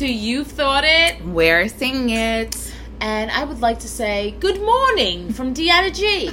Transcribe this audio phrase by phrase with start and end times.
[0.00, 1.22] to You've Thought It.
[1.26, 2.72] We're singing it.
[3.02, 6.30] And I would like to say good morning from Deanna G.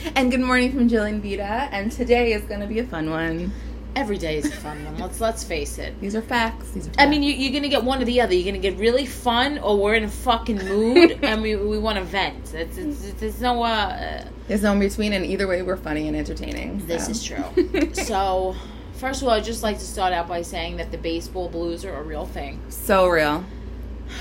[0.16, 1.68] and good morning from Jillian Vita.
[1.70, 3.52] And today is going to be a fun one.
[3.94, 4.98] Every day is a fun one.
[4.98, 6.00] Let's let's face it.
[6.00, 6.72] These are facts.
[6.72, 8.34] These are I mean, you, you're gonna get one or the other.
[8.34, 11.96] You're gonna get really fun, or we're in a fucking mood and we, we want
[11.96, 12.52] to vent.
[12.54, 16.08] It's, it's, it's, there's no uh, there's no in between, and either way, we're funny
[16.08, 16.84] and entertaining.
[16.86, 17.10] This so.
[17.12, 17.94] is true.
[17.94, 18.56] so,
[18.96, 21.84] first of all, I'd just like to start out by saying that the baseball blues
[21.84, 22.60] are a real thing.
[22.68, 23.44] So real.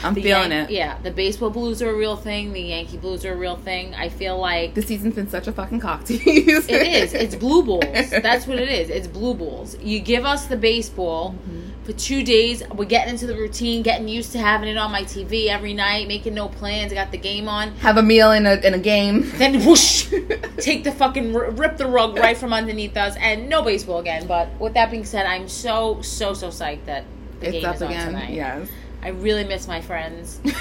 [0.03, 0.69] I'm The feeling Yan- it.
[0.71, 2.53] Yeah, the baseball blues are a real thing.
[2.53, 3.93] The Yankee blues are a real thing.
[3.95, 6.67] I feel like The season's been such a fucking cock tease.
[6.67, 7.13] it is.
[7.13, 7.83] It's blue balls.
[8.09, 8.89] That's what it is.
[8.89, 9.77] It's blue balls.
[9.81, 11.83] You give us the baseball Mm-hmm.
[11.83, 12.63] for two days.
[12.73, 16.07] We're getting into the routine, getting used to having it on my TV every night,
[16.07, 16.91] making no plans.
[16.91, 17.71] I got the game on.
[17.77, 19.29] Have a meal in a in a game.
[19.35, 20.07] Then whoosh,
[20.57, 24.25] take the fucking rip the rug right from underneath us, and no baseball again.
[24.27, 27.03] But with that being said, I'm so so so psyched that
[27.39, 28.05] the It's game is on again.
[28.07, 28.33] tonight.
[28.33, 28.67] Yes.
[29.05, 30.39] I really miss my friends.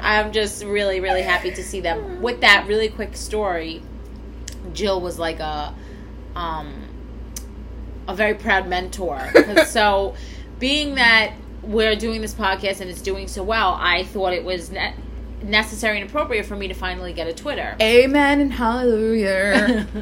[0.00, 2.20] I'm just really, really happy to see them.
[2.20, 3.80] With that really quick story,
[4.74, 5.74] Jill was like a
[6.34, 6.74] um
[8.06, 9.32] a very proud mentor.
[9.66, 10.14] so
[10.58, 14.70] being that we're doing this podcast and it's doing so well, I thought it was
[14.70, 14.92] ne-
[15.42, 17.76] necessary and appropriate for me to finally get a Twitter.
[17.80, 19.86] Amen and hallelujah.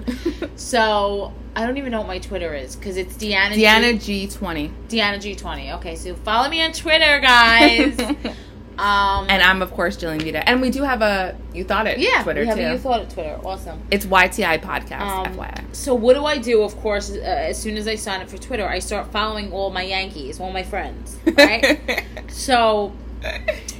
[0.56, 3.54] So I don't even know what my Twitter is because it's Deanna.
[3.54, 3.94] G- Deanna
[4.28, 4.70] G20.
[4.88, 5.74] Deanna G20.
[5.78, 7.98] Okay, so follow me on Twitter, guys.
[8.78, 10.48] um, And I'm of course Jillian Vita.
[10.48, 12.62] And we do have a you thought it yeah, Twitter we have too.
[12.64, 13.38] a You Thought It Twitter.
[13.44, 13.82] Awesome.
[13.90, 15.74] it's YTI podcast, Um, FYI.
[15.74, 16.62] So what do I do?
[16.62, 19.70] Of course, uh, as soon as I sign up for Twitter, I start following all
[19.70, 21.16] my Yankees, all my friends.
[21.36, 22.04] Right.
[22.28, 22.92] so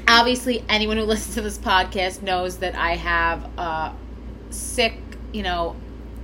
[0.08, 3.94] obviously, anyone who listens to this podcast knows that I have a
[4.50, 4.98] sick,
[5.32, 5.76] you know,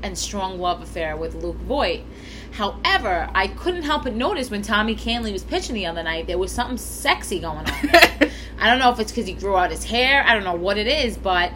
[0.03, 2.01] and strong love affair with Luke Voit.
[2.53, 6.39] However, I couldn't help but notice when Tommy Kahnle was pitching the other night, there
[6.39, 7.67] was something sexy going on.
[8.59, 10.23] I don't know if it's because he grew out his hair.
[10.27, 11.53] I don't know what it is, but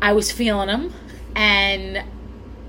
[0.00, 0.92] I was feeling him,
[1.34, 2.04] and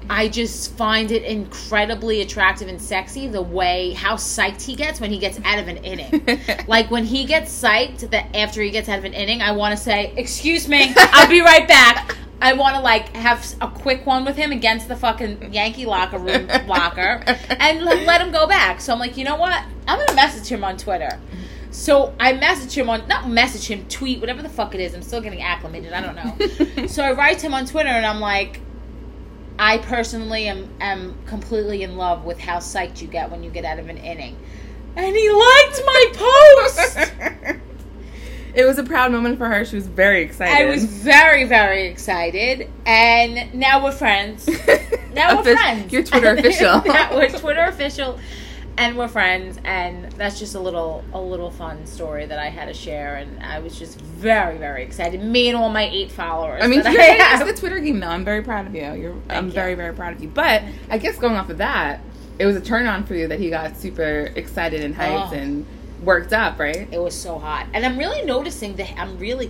[0.09, 5.11] I just find it incredibly attractive and sexy the way how psyched he gets when
[5.11, 6.25] he gets out of an inning.
[6.67, 9.75] like when he gets psyched that after he gets out of an inning, I want
[9.75, 14.05] to say, "Excuse me, I'll be right back." I want to like have a quick
[14.05, 18.45] one with him against the fucking Yankee locker room locker and l- let him go
[18.45, 18.81] back.
[18.81, 19.63] So I'm like, you know what?
[19.87, 21.19] I'm gonna message him on Twitter.
[21.71, 24.93] So I message him on not message him, tweet, whatever the fuck it is.
[24.93, 25.93] I'm still getting acclimated.
[25.93, 26.87] I don't know.
[26.87, 28.61] so I write to him on Twitter and I'm like,
[29.57, 33.65] I personally am am completely in love with how psyched you get when you get
[33.65, 34.37] out of an inning.
[34.95, 37.11] And he liked my post.
[38.55, 39.65] it was a proud moment for her.
[39.65, 40.55] She was very excited.
[40.55, 42.69] I was very, very excited.
[42.85, 44.49] And now we're friends.
[45.15, 45.93] Now we're Offic- friends.
[45.93, 46.81] You're Twitter official.
[46.85, 48.19] Now we're Twitter official,
[48.77, 49.59] and we're friends.
[49.63, 53.15] And that's just a little, a little fun story that I had to share.
[53.15, 55.21] And I was just very, very excited.
[55.23, 56.61] Me and all my eight followers.
[56.63, 58.07] I mean, that you're I getting the Twitter game though.
[58.07, 58.93] I'm very proud of you.
[58.93, 59.51] You're, I'm you.
[59.51, 60.29] very, very proud of you.
[60.29, 62.01] But I guess going off of that,
[62.37, 65.35] it was a turn on for you that he got super excited and hyped Oh.
[65.35, 65.65] and
[66.03, 66.87] worked up, right?
[66.91, 69.49] It was so hot, and I'm really noticing that I'm really,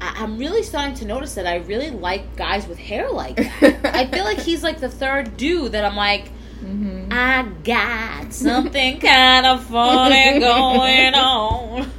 [0.00, 3.84] I'm really starting to notice that I really like guys with hair like that.
[3.96, 6.30] I feel like he's like the third dude that I'm like,
[6.62, 7.12] Mm-hmm.
[7.12, 11.90] I got something kind of funny going on.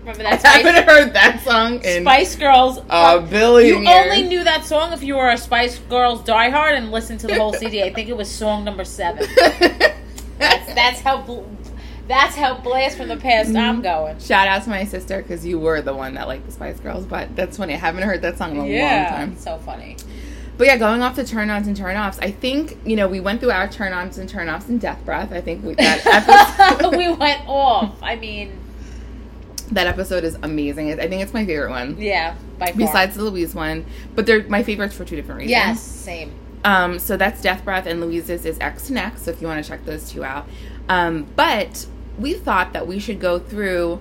[0.00, 2.78] Remember that I haven't heard that song in Spice Girls?
[2.88, 6.90] a billion you only knew that song if you were a Spice Girls diehard and
[6.90, 7.82] listened to the whole CD.
[7.82, 9.26] I think it was song number seven.
[9.36, 9.98] That's,
[10.74, 11.44] that's how bl-
[12.08, 14.18] that's how blast from the past I'm going.
[14.18, 17.06] Shout out to my sister because you were the one that liked the Spice Girls.
[17.06, 17.74] But that's funny.
[17.74, 19.36] I haven't heard that song in a long time.
[19.38, 19.96] so funny.
[20.58, 23.18] But yeah, going off the turn ons and turn offs, I think, you know, we
[23.20, 25.32] went through our turn ons and turn offs in Death Breath.
[25.32, 26.04] I think we, that,
[26.78, 27.94] episode, we went off.
[28.02, 28.58] I mean,
[29.72, 30.92] that episode is amazing.
[31.00, 31.96] I think it's my favorite one.
[31.98, 32.74] yeah, by far.
[32.76, 33.86] Besides the Louise one.
[34.14, 35.50] But they're my favorites for two different reasons.
[35.50, 36.32] yes, same.
[36.64, 39.24] Um, so that's Death Breath, and Louise's is X to Next.
[39.24, 40.46] So if you want to check those two out,
[40.90, 41.86] um, but
[42.18, 43.98] we thought that we should go through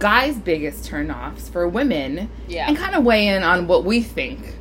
[0.00, 2.66] guys' biggest turnoffs for women, Yeah.
[2.66, 4.56] and kind of weigh in on what we think.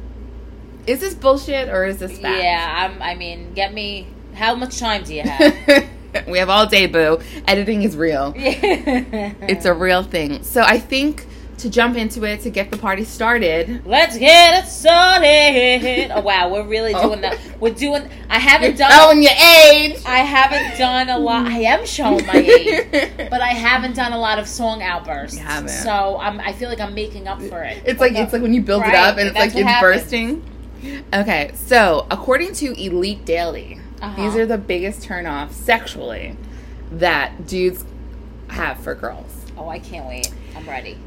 [0.88, 2.42] Is this bullshit or is this fact?
[2.42, 4.07] Yeah, I'm, I mean, get me.
[4.33, 5.88] How much time do you have?
[6.28, 7.19] we have all day, boo.
[7.48, 8.33] Editing is real.
[8.38, 10.44] It's a real thing.
[10.44, 11.28] So I think
[11.60, 13.86] to jump into it to get the party started.
[13.86, 16.12] Let's get it started.
[16.12, 17.10] Oh wow, we're really Oh.
[17.10, 17.38] doing that.
[17.60, 18.10] We're doing.
[18.30, 18.92] I haven't done.
[18.92, 20.00] Showing your age.
[20.06, 21.45] I haven't done a lot.
[21.45, 22.88] I am showing my age,
[23.30, 25.38] but I haven't done a lot of song outbursts.
[25.38, 25.69] You haven't.
[25.69, 26.39] So I'm.
[26.39, 27.84] I feel like I'm making up for it.
[27.86, 30.44] It's like it's like when you build it up and it's like it's bursting.
[31.13, 34.22] Okay, so according to Elite Daily, Uh-huh.
[34.22, 36.36] these are the biggest turnoffs sexually
[36.92, 37.86] that dudes
[38.50, 39.45] have for girls.
[39.57, 40.31] Oh, I can't wait.
[40.56, 40.98] I'm ready.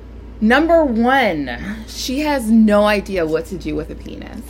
[0.40, 4.42] Number one, she has no idea what to do with a penis.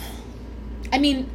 [0.92, 1.28] I mean,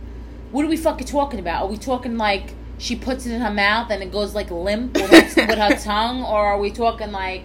[0.51, 1.63] what are we fucking talking about?
[1.63, 4.93] Are we talking like she puts it in her mouth and it goes like limp
[4.95, 7.43] with her, with her tongue, or are we talking like,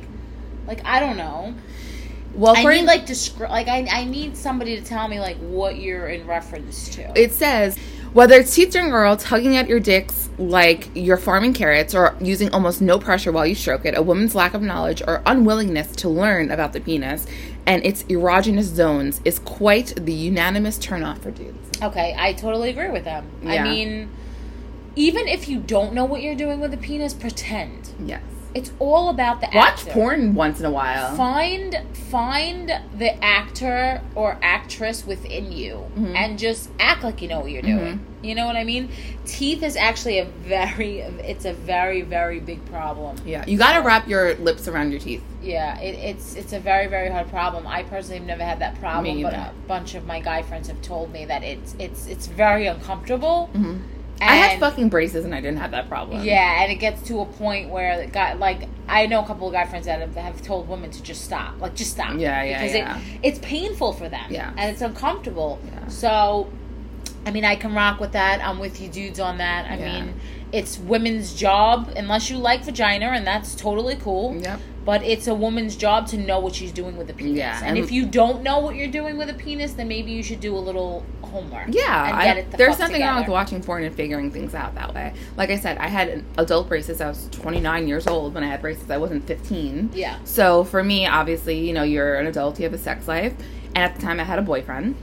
[0.67, 1.55] like I don't know.
[2.35, 5.77] Well, I need like descri- like I, I need somebody to tell me like what
[5.77, 7.19] you're in reference to.
[7.19, 7.79] it says
[8.15, 12.81] whether it's during oral, tugging at your dicks like you're farming carrots, or using almost
[12.81, 16.53] no pressure while you stroke it, a woman's lack of knowledge or unwillingness to learn
[16.53, 17.27] about the penis
[17.67, 21.83] and its erogenous zones is quite the unanimous turnoff for dudes.
[21.83, 23.27] Okay, I totally agree with them.
[23.45, 24.11] I mean,
[24.95, 27.91] even if you don't know what you're doing with a penis, pretend.
[27.99, 28.23] Yes.
[28.55, 29.91] It's all about the Watch actor.
[29.93, 31.17] porn once in a while.
[31.17, 36.17] Find find the actor or actress within you Mm-hmm.
[36.17, 38.05] and just act like you know what you're doing.
[38.23, 38.89] You know what I mean?
[39.27, 43.17] Teeth is actually a very it's a very very big problem.
[43.27, 45.23] Yeah, you got to wrap your lips around your teeth.
[45.43, 47.67] Yeah, it, it's it's a very very hard problem.
[47.67, 50.81] I personally have never had that problem, but a bunch of my guy friends have
[50.83, 53.50] told me that it's it's it's very uncomfortable.
[53.55, 53.79] Mm-hmm.
[54.20, 56.22] I had fucking braces and I didn't have that problem.
[56.25, 59.46] Yeah, and it gets to a point where the guy, like, I know a couple
[59.49, 62.14] of guy friends that have, have told women to just stop, like, just stop.
[62.19, 62.99] Yeah, yeah, because yeah.
[62.99, 64.26] it it's painful for them.
[64.31, 64.52] Yeah.
[64.56, 65.58] and it's uncomfortable.
[65.66, 65.88] Yeah.
[65.88, 66.50] So,
[67.26, 68.40] I mean, I can rock with that.
[68.46, 69.70] I'm with you, dudes, on that.
[69.70, 70.00] I Yeah.
[70.05, 70.14] mean,
[70.52, 74.37] it's women's job unless you like vagina, and that's totally cool.
[74.37, 74.61] Yep.
[74.85, 77.39] But it's a woman's job to know what she's doing with a penis.
[77.39, 80.11] Yeah, and, and- if you don't know what you're doing with a penis, then maybe
[80.13, 81.69] you should do a little homework.
[81.71, 84.95] Yeah, I- it the there's nothing wrong with watching porn and figuring things out that
[84.95, 85.15] way.
[85.37, 87.01] Like I said, I had adult braces.
[87.01, 88.91] I was 29 years old when I had braces.
[88.91, 89.91] I wasn't 15.
[89.95, 90.19] Yeah.
[90.25, 93.35] So for me, obviously, you know, you're an adult, you have a sex life,
[93.75, 94.97] and at the time, I had a boyfriend,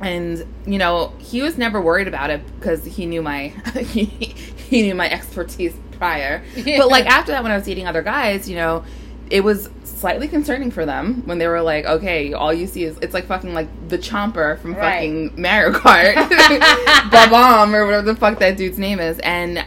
[0.00, 4.82] and you know, he was never worried about it because he knew my he, he
[4.82, 6.42] knew my expertise prior.
[6.64, 8.84] But like after that, when I was dating other guys, you know,
[9.30, 12.98] it was slightly concerning for them when they were like, okay, all you see is
[13.00, 14.94] it's like fucking like the chomper from Right.
[14.96, 16.14] fucking Mario Kart,
[17.30, 19.64] bomb or whatever the fuck that dude's name is, and uh,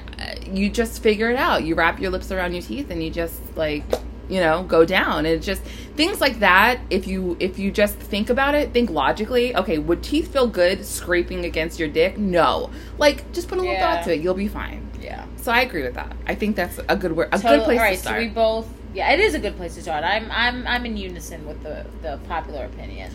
[0.51, 1.63] you just figure it out.
[1.63, 3.83] You wrap your lips around your teeth and you just like
[4.29, 5.19] you know go down.
[5.19, 5.61] And it's just
[5.95, 6.79] things like that.
[6.89, 9.55] If you if you just think about it, think logically.
[9.55, 12.17] Okay, would teeth feel good scraping against your dick?
[12.17, 12.69] No.
[12.97, 13.95] Like just put a little Yeah.
[13.95, 14.21] thought to it.
[14.21, 14.84] You'll be fine.
[15.05, 15.25] Yeah.
[15.37, 16.15] So I agree with that.
[16.25, 18.15] I think that's a good word, a Totally- good place all right, to start.
[18.15, 20.03] So we both, yeah, it is a good place to start.
[20.03, 23.11] I'm, I'm, I'm in unison with the the popular opinion.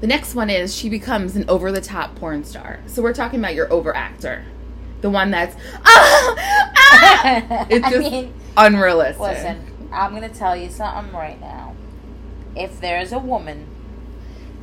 [0.00, 2.80] The next one is she becomes an over the top porn star.
[2.86, 4.44] So we're talking about your over actor.
[5.02, 7.66] The one that's ah, ah!
[7.68, 9.20] it's I mean, unrealistic.
[9.20, 11.74] listen, I'm gonna tell you something right now.
[12.56, 13.66] If there's a woman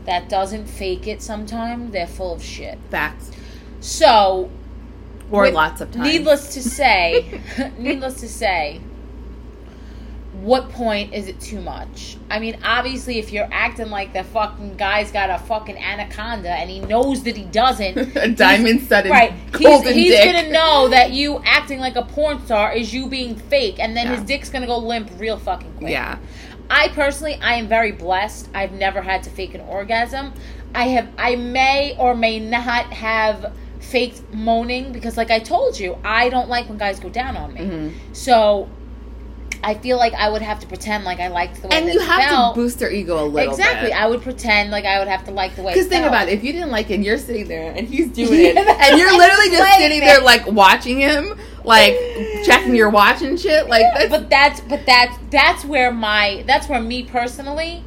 [0.05, 2.79] that doesn't fake it, sometime they're full of shit.
[2.89, 3.31] Facts.
[3.79, 4.49] So,
[5.31, 6.05] Or with- lots of times.
[6.07, 7.41] needless to say,
[7.77, 8.79] needless to say,
[10.41, 12.15] what point is it too much?
[12.29, 16.69] I mean, obviously, if you're acting like the fucking guy's got a fucking anaconda and
[16.69, 19.33] he knows that he doesn't, a diamond studded right?
[19.57, 20.23] He's, he's dick.
[20.35, 24.05] gonna know that you acting like a porn star is you being fake, and then
[24.07, 24.15] Yeah.
[24.17, 25.91] his dick's gonna go limp real fucking quick.
[25.91, 26.19] Yeah.
[26.69, 28.49] I personally, I am very blessed.
[28.53, 30.33] I've never had to fake an orgasm.
[30.75, 33.53] I have, I may or may not have
[33.87, 37.53] faked moaning because, like I told you, I don't like when guys go down on
[37.53, 37.61] me.
[37.61, 38.13] Mm-hmm.
[38.13, 38.69] So
[39.63, 41.99] I feel like I would have to pretend like I liked the way And you
[41.99, 42.55] it have felt.
[42.55, 43.89] to boost their ego a little exactly.
[43.89, 43.97] bit.
[43.97, 45.73] I would pretend like I would have to like the way.
[45.73, 46.13] Because think felt.
[46.13, 48.57] about it, if you didn't like it, and you're sitting there and he's doing it,
[48.57, 50.07] and you're literally just sitting man.
[50.07, 51.95] there like watching him, like
[52.45, 56.69] checking your watch and shit, like that's, but that's but that's that's where my that's
[56.69, 57.83] where me personally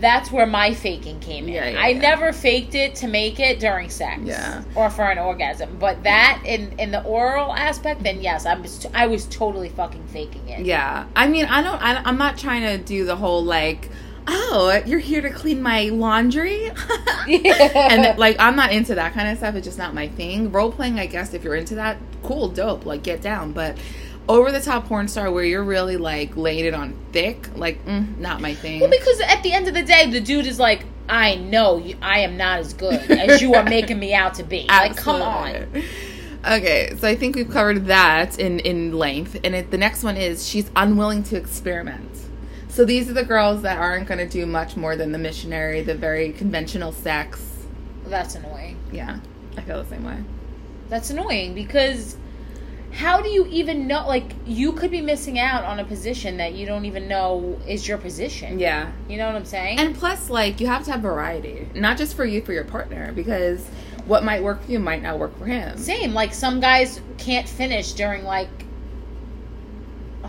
[0.00, 1.54] that's where my faking came in.
[1.54, 1.98] Yeah, yeah, I yeah.
[2.00, 4.62] never faked it to make it during sex, Yeah.
[4.74, 5.76] or for an orgasm.
[5.78, 10.06] But that in in the oral aspect, then yes, I was I was totally fucking
[10.08, 10.66] faking it.
[10.66, 11.80] Yeah, I mean, I don't.
[11.82, 13.88] I, I'm not trying to do the whole like,
[14.28, 16.70] oh, you're here to clean my laundry,
[17.28, 19.54] and like, I'm not into that kind of stuff.
[19.54, 20.52] It's just not my thing.
[20.52, 23.52] Role playing, I guess, if you're into that, cool, dope, like get down.
[23.52, 23.78] But
[24.28, 28.16] over the top porn star where you're really like laying it on thick, like, mm,
[28.18, 28.80] not my thing.
[28.80, 31.96] Well, because at the end of the day, the dude is like, I know you,
[32.02, 34.66] I am not as good as you are making me out to be.
[34.68, 35.66] Like, come on.
[36.44, 40.16] Okay, so I think we've covered that in in length, and it, the next one
[40.16, 42.10] is she's unwilling to experiment.
[42.68, 45.82] So these are the girls that aren't going to do much more than the missionary,
[45.82, 47.42] the very conventional sex.
[48.06, 48.78] That's annoying.
[48.92, 49.18] Yeah,
[49.56, 50.18] I feel the same way.
[50.88, 52.16] That's annoying because
[52.96, 54.06] how do you even know?
[54.06, 57.86] Like, you could be missing out on a position that you don't even know is
[57.86, 58.58] your position.
[58.58, 59.78] Yeah, You know what I'm saying?
[59.78, 63.12] and plus, like you have to have variety, not just for you, for your partner,
[63.12, 63.66] because
[64.06, 65.76] what might work for you might not work for him.
[65.76, 66.14] Same.
[66.14, 68.48] Like, some guys can't finish during, like,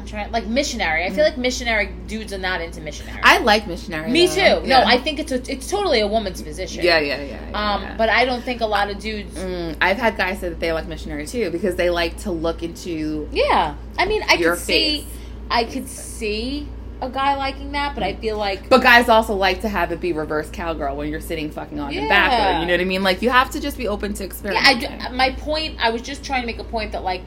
[0.08, 1.06] trying like missionary.
[1.06, 3.20] I feel like missionary dudes are not into missionary.
[3.24, 4.10] I like missionary.
[4.10, 4.62] Me though.
[4.62, 4.68] too.
[4.68, 6.84] No, I think it's a, it's totally a woman's position.
[6.84, 7.50] Yeah, yeah, yeah.
[7.52, 7.98] yeah, Um, yeah.
[7.98, 9.38] but I don't think a lot of dudes.
[9.38, 12.64] Mm, I've had guys say that they like missionary too because they like to look
[12.64, 13.30] into.
[13.32, 15.06] Yeah, I mean, I could see.
[15.50, 16.68] I could see
[17.00, 20.02] a guy liking that, but I feel like But guys also like to have it
[20.02, 22.10] be reverse cowgirl when you're sitting fucking on your Yeah.
[22.10, 22.60] back.
[22.62, 23.04] You know what I mean?
[23.04, 25.08] Like you have to just be open to yeah.
[25.08, 25.78] I, my point.
[25.80, 27.22] I was just trying to make a point that like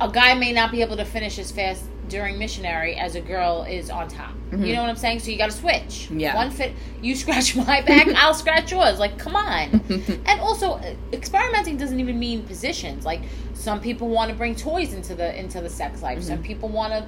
[0.00, 3.64] a guy may not be able to finish as fast during missionary as a girl
[3.68, 4.32] is on top.
[4.52, 5.18] You know what I'm saying?
[5.18, 6.06] So you got to switch.
[6.06, 6.20] Mm-hmm.
[6.20, 6.36] Yeah.
[6.36, 6.72] One fit.
[7.02, 8.98] You scratch my back, I'll scratch yours.
[8.98, 9.80] Like, come on.
[10.26, 13.04] and also, uh, experimenting doesn't even mean positions.
[13.04, 13.22] Like,
[13.54, 16.18] some people want to bring toys into the into the sex life.
[16.18, 16.28] Mm-hmm.
[16.28, 17.06] Some people want to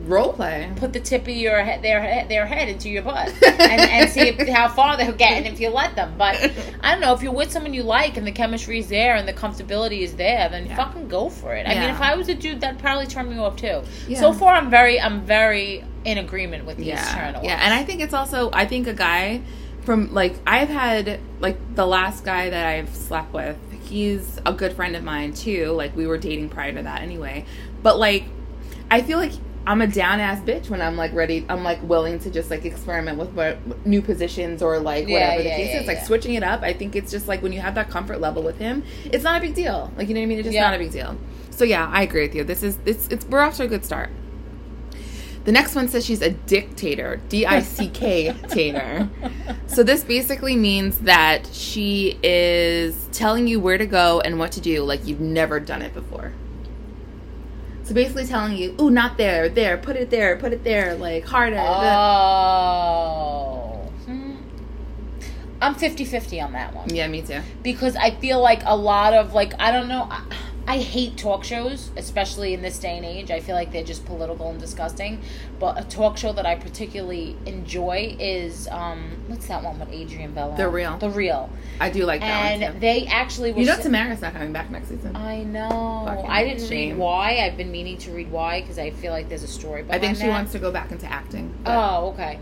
[0.00, 0.70] Role play.
[0.76, 4.10] put the tip of your head, their head, their head into your butt and, and
[4.10, 6.14] see if, how far they'll get and if you let them.
[6.18, 6.36] But
[6.82, 9.26] I don't know if you're with someone you like and the chemistry is there and
[9.26, 10.76] the comfortability is there, then Yeah.
[10.76, 11.66] fucking go for it.
[11.66, 13.82] I mean, if I was a dude, that'd probably turn me off too.
[14.06, 14.20] Yeah.
[14.20, 17.82] So far, I'm very, I'm very in agreement with these yeah turn yeah and i
[17.82, 19.42] think it's also i think a guy
[19.82, 24.72] from like i've had like the last guy that i've slept with he's a good
[24.72, 27.44] friend of mine too like we were dating prior to that anyway
[27.82, 28.22] but like
[28.88, 29.32] i feel like
[29.66, 32.64] i'm a down ass bitch when i'm like ready i'm like willing to just like
[32.64, 35.98] experiment with what new positions or like Yeah, whatever yeah, the case yeah, is like
[36.04, 38.58] switching it up i think it's just like when you have that comfort level with
[38.58, 39.90] him it's not a big deal.
[39.96, 40.38] Like you know what i mean?
[40.38, 41.16] It's just not a big deal.
[41.50, 42.44] So yeah i agree with you.
[42.44, 44.10] This is it's it's we're off to a good start.
[45.44, 49.08] The next one says she's a dictator, D I C K tater.
[49.68, 54.60] So this basically means that she is telling you where to go and what to
[54.60, 56.32] do like you've never done it before.
[57.86, 61.24] So basically telling you, "Ooh, not there, there, put it there, put it there, like
[61.24, 63.88] harder." Oh.
[64.06, 64.34] Hmm.
[65.62, 66.92] I'm 50-50 on that one.
[66.92, 67.40] yeah, me too.
[67.62, 70.08] because I feel like a lot of like I don't know.
[70.10, 70.20] I,
[70.68, 73.30] I hate talk shows, especially in this day and age.
[73.30, 75.20] I feel like they're just political and disgusting.
[75.60, 80.34] But a talk show that I particularly enjoy is um, what's that one with Adrienne
[80.34, 80.56] Bailon?
[80.56, 80.98] The Real.
[80.98, 81.48] The Real.
[81.80, 82.80] I do like that one And too.
[82.80, 83.60] they actually were.
[83.60, 85.14] You know Tamera's not coming back next season.
[85.14, 86.02] I know.
[86.06, 86.90] Fucking I didn't shame.
[86.94, 87.38] read why.
[87.44, 90.16] I've been meaning to read why because I feel like there's a story I think
[90.16, 90.30] she that.
[90.30, 91.54] wants to go back into acting.
[91.62, 92.40] but- Oh, okay.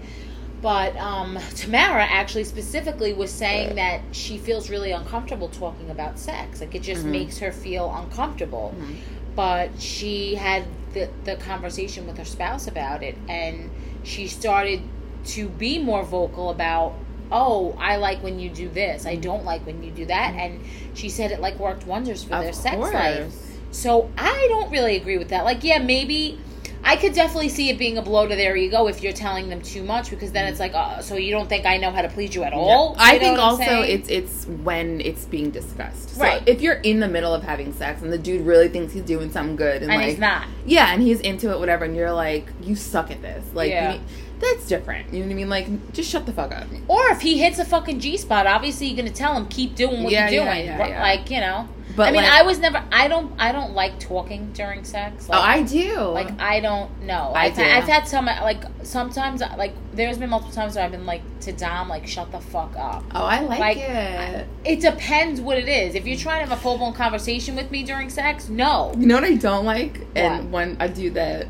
[0.64, 6.62] But um, Tamera actually specifically was saying that she feels really uncomfortable talking about sex.
[6.62, 7.11] Like it just Mhm.
[7.11, 8.73] makes her feel uncomfortable.
[8.75, 8.97] Mhm.
[9.37, 10.62] But she had
[10.94, 13.71] the, the conversation with her spouse about it, and
[14.04, 14.80] she started
[15.26, 16.94] to be more vocal about,
[17.30, 19.04] oh, I like when you do this.
[19.04, 20.33] I don't like when you do that.
[20.35, 20.61] And
[20.94, 22.94] she said it like worked wonders for Of their sex course.
[22.94, 23.35] life.
[23.71, 25.44] So I don't really agree with that.
[25.44, 26.38] Like, yeah, maybe
[26.87, 29.62] I could definitely see it being a blow to their ego if you're telling them
[29.62, 32.09] too much, because then it's like, oh, so you don't think I know how to
[32.09, 32.95] please you at all?
[32.99, 33.91] I You know think also saying?
[34.00, 36.11] it's it's when it's being discussed.
[36.11, 36.43] So Right.
[36.47, 39.33] if you're in the middle of having sex and the dude really thinks he's doing
[39.33, 40.47] something good and, and like he's not.
[40.67, 43.45] yeah, and he's into it, whatever, and you're like, you suck at this.
[43.55, 43.93] Like, Yeah.
[43.93, 44.00] need-
[44.41, 45.11] that's different.
[45.12, 45.49] You know what I mean?
[45.49, 46.67] Like, just shut the fuck up.
[46.88, 50.03] Or if he hits a fucking G spot, obviously you're gonna tell him keep doing
[50.03, 50.67] what Yeah, you're doing.
[50.67, 51.03] yeah, yeah.
[51.03, 51.69] Like you know.
[51.96, 52.82] But I mean, like- I was never.
[52.90, 53.32] I don't.
[53.38, 55.28] I don't like talking during sex.
[55.30, 55.94] Oh, I do.
[55.96, 57.32] Like I don't know.
[57.34, 57.62] I I've, do.
[57.62, 61.22] Had, I've had some like sometimes like there's been multiple times where I've been like
[61.40, 63.04] to Dom like shut the fuck up.
[63.14, 64.48] oh, I like, like, it.
[64.64, 65.94] It depends what it is.
[65.94, 68.92] If you're trying to have a full blown conversation with me during sex, no.
[68.98, 70.00] You know what I don't like?
[70.16, 71.46] And when a dude that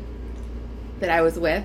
[0.99, 1.63] that I was with,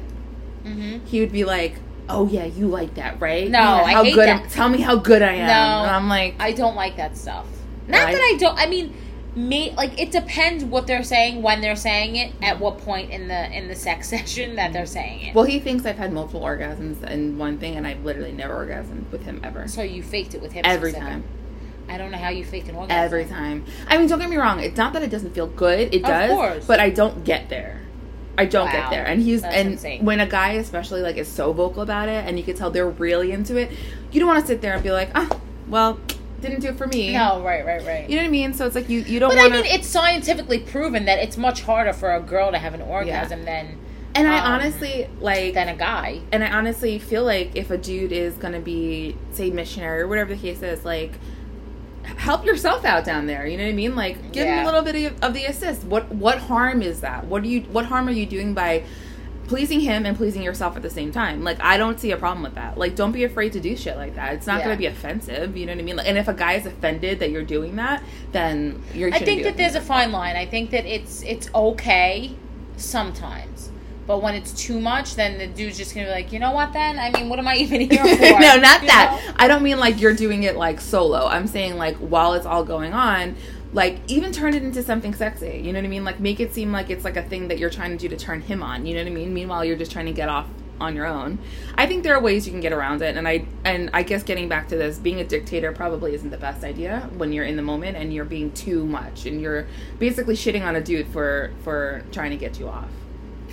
[0.64, 1.06] Mm-hmm.
[1.06, 1.75] he would be like,
[2.08, 3.49] "Oh yeah, you like that, right?
[3.50, 4.40] No, Yeah, I how hate good that.
[4.42, 5.82] I'm- tell me how good I am." No.
[5.84, 7.46] and I'm like, I don't like that stuff.
[7.90, 8.59] Not that I don't.
[8.59, 8.94] I mean,
[9.37, 13.28] me like it depends what they're saying when they're saying it at what point in
[13.28, 15.35] the in the sex session that they're saying it.
[15.35, 19.11] Well, he thinks I've had multiple orgasms in one thing, and I've literally never orgasmed
[19.11, 19.68] with him ever.
[19.68, 21.25] so you faked it with him Every time.
[21.88, 23.04] I don't know how you fake an orgasm.
[23.04, 23.64] Every time.
[23.88, 24.61] I mean, don't get me wrong.
[24.61, 25.92] It's not that it doesn't feel good.
[25.92, 26.30] It Of does.
[26.30, 26.64] course.
[26.66, 27.80] But I don't get there.
[28.38, 28.73] I don't Wow.
[28.73, 29.04] get there.
[29.04, 30.04] And he's That's and insane.
[30.04, 32.88] when a guy especially like is so vocal about it, and you can tell they're
[32.88, 33.73] really into it,
[34.12, 35.28] you don't want to sit there and be like, ah,
[35.68, 35.99] well,
[36.40, 37.12] didn't do it for me.
[37.12, 38.09] No, right, right, right.
[38.09, 38.54] You know what I mean?
[38.54, 41.37] So it's like you you don't but I want mean, it's scientifically proven that it's
[41.37, 43.78] much harder for a girl to have an orgasm than
[44.14, 45.54] And I um, honestly like.
[45.54, 46.20] than a guy.
[46.32, 50.35] and I honestly feel like if a dude is gonna be, say, missionary or whatever
[50.35, 51.12] the case is, like,
[52.02, 53.47] help yourself out down there.
[53.47, 53.94] You know what I mean?
[53.94, 55.85] Like, give him a little bit of, of the assist.
[55.85, 57.26] What what harm is that?
[57.26, 58.85] What do you what harm are you doing by
[59.50, 61.42] pleasing him and pleasing yourself at the same time?
[61.42, 62.78] Like, I don't see a problem with that.
[62.78, 64.33] Like, don't be afraid to do shit like that.
[64.35, 64.64] It's not Yeah.
[64.66, 65.57] gonna be offensive.
[65.57, 65.97] You know what I mean?
[65.97, 68.02] Like, and if a guy is offended that you're doing that,
[68.33, 69.12] then you're.
[69.12, 70.37] I think that there's a fine line.
[70.37, 72.33] I think that it's it's okay
[72.76, 73.71] sometimes.
[74.07, 76.73] But when it's too much, then the dude's just gonna be like, you know what?
[76.73, 78.40] Then I mean, what am I even here for?
[78.40, 79.23] no, not You that.
[79.26, 79.35] know?
[79.38, 81.26] I don't mean like you're doing it like solo.
[81.26, 83.37] I'm saying like while it's all going on,
[83.73, 86.53] like even turn it into something sexy you know what i mean like make it
[86.53, 88.85] seem like it's like a thing that you're trying to do to turn him on
[88.87, 90.47] you know what i mean meanwhile you're just trying to get off
[90.81, 91.39] on your own
[91.77, 94.23] i think there are ways you can get around it and i and i guess
[94.23, 97.57] getting back to this being a dictator probably isn't the best idea when you're in
[97.57, 99.67] the moment and you're being too much and you're
[99.99, 102.89] basically shitting on a dude for for trying to get you off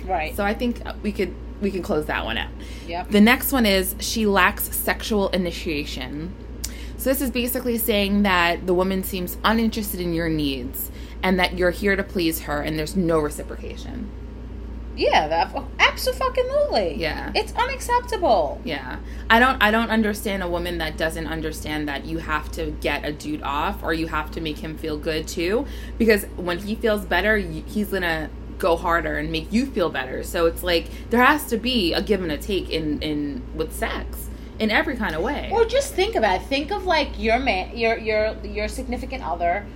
[0.04, 0.34] Right.
[0.34, 2.50] so i think we could we can close that one out
[2.86, 3.10] yep.
[3.10, 6.32] the next one is she lacks sexual initiation.
[6.98, 10.90] So this is basically saying that the woman seems uninterested in your needs
[11.22, 14.10] and that you're here to please her and there's no reciprocation.
[14.96, 16.96] Yeah, that absolutely.
[16.96, 17.30] Yeah.
[17.36, 18.60] It's unacceptable.
[18.64, 18.98] Yeah.
[19.30, 23.04] I don't I don't understand a woman that doesn't understand that you have to get
[23.04, 25.66] a dude off or you have to make him feel good too
[25.98, 28.28] because when he feels better, he's going to
[28.58, 30.24] go harder and make you feel better.
[30.24, 33.72] So it's like there has to be a give and a take in in with
[33.72, 34.27] sex
[34.58, 35.48] in every kind of way.
[35.52, 36.46] Or just think about it.
[36.46, 39.66] Think of like your man, your your your significant other,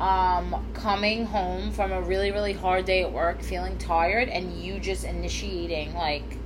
[0.00, 4.78] um, coming home from a really really hard day at work, feeling tired, and you
[4.80, 6.38] just initiating like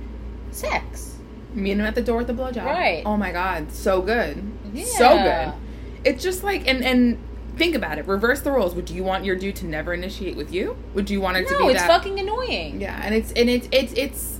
[0.51, 1.17] sex.
[1.53, 2.65] Meet him at the door with the blowjob.
[2.65, 3.03] Right.
[3.05, 4.43] Oh my god, so good,
[4.85, 5.53] so good.
[6.03, 7.17] It's just like and and
[7.55, 8.05] think about it.
[8.07, 8.75] Reverse the roles.
[8.75, 10.75] Would you want your dude to never initiate with you?
[10.93, 11.89] Would you want it to No, be it's that?
[11.89, 12.81] Oh, it's fucking annoying.
[12.81, 14.34] yeah, and it's and it's it's it's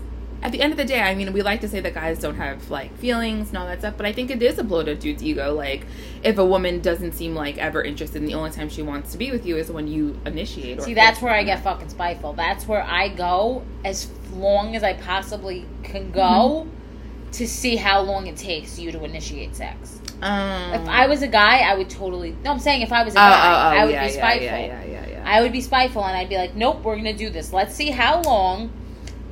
[0.45, 1.01] at the end of the day.
[1.01, 3.79] I mean, we like to say that guys don't have like feelings and all that
[3.79, 5.51] stuff, but I think it is a blow to dude's ego.
[5.53, 5.87] Like
[6.23, 9.17] if a woman doesn't seem like ever interested, and the only time she wants to
[9.17, 10.83] be with you is when you initiate.
[10.83, 12.33] See, that's where I get fucking spiteful.
[12.33, 17.31] That's where I go as long as I possibly can go Mm-hmm.
[17.31, 19.99] to see how long it takes you to initiate sex.
[20.21, 22.35] Um, If I was a guy, I would totally.
[22.43, 24.13] No, I'm saying if I was a oh, guy, oh, oh, I would yeah, be
[24.13, 24.45] spiteful.
[24.45, 25.23] Yeah, yeah, yeah, yeah.
[25.25, 27.51] I would be spiteful, and I'd be like, "Nope, we're gonna do this.
[27.51, 28.69] Let's see how long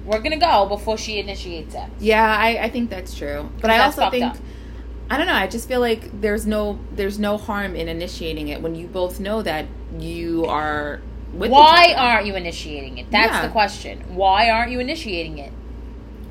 [0.05, 3.49] we're gonna go before she initiates it." Yeah, I, I think that's true.
[3.61, 4.37] But I also think up.
[5.09, 8.61] I don't know, I just feel like there's no there's no harm in initiating it
[8.61, 9.65] when you both know that
[9.99, 11.01] you are
[11.33, 13.11] with Why aren't you initiating it?
[13.11, 13.41] That's Yeah.
[13.47, 14.03] the question.
[14.15, 15.51] Why aren't you initiating it?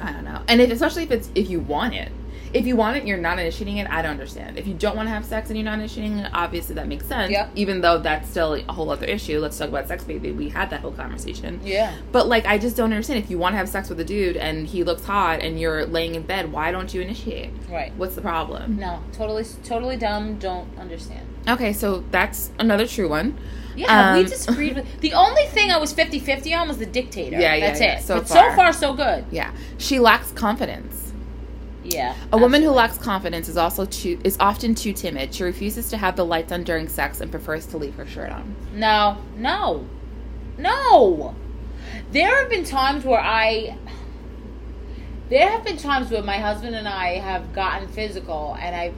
[0.01, 0.43] I don't know.
[0.49, 2.11] And if, especially if it's if you want it.
[2.53, 3.89] If you want it, you're not initiating it.
[3.91, 4.59] I don't understand.
[4.59, 7.07] If you don't want to have sex and you're not initiating it, obviously that makes
[7.07, 7.31] sense.
[7.31, 7.51] Yep.
[7.55, 9.39] Even though that's still a whole other issue.
[9.39, 10.33] Let's talk about sex, baby.
[10.33, 11.61] We had that whole conversation.
[11.65, 11.95] Yeah.
[12.13, 13.19] But like, I just don't understand.
[13.25, 15.87] If you want to have sex with a dude and he looks hot and you're
[15.87, 17.51] laying in bed, why don't you initiate?
[17.71, 17.93] Right.
[17.97, 18.77] What's the problem?
[18.79, 20.39] No, totally, totally dumb.
[20.39, 21.27] Don't understand.
[21.49, 23.39] Okay, so that's another true one.
[23.75, 24.87] Yeah, we Um, disagreed with.
[25.01, 27.41] The only thing I was 50-50 on was the dictator.
[27.41, 27.99] Yeah, yeah, That's yeah.
[27.99, 28.03] it.
[28.03, 28.51] So but far.
[28.51, 29.25] so far, so good.
[29.31, 31.12] Yeah, she lacks confidence.
[31.85, 32.15] Yeah.
[32.33, 35.35] A woman who lacks confidence is also too is often too timid.
[35.35, 38.31] She refuses to have the lights on during sex and prefers to leave her shirt
[38.31, 38.55] on.
[38.75, 39.87] No, no,
[40.59, 41.35] no.
[42.13, 43.77] There have been times where I.
[45.29, 48.93] There have been times where my husband and I have gotten physical, and I,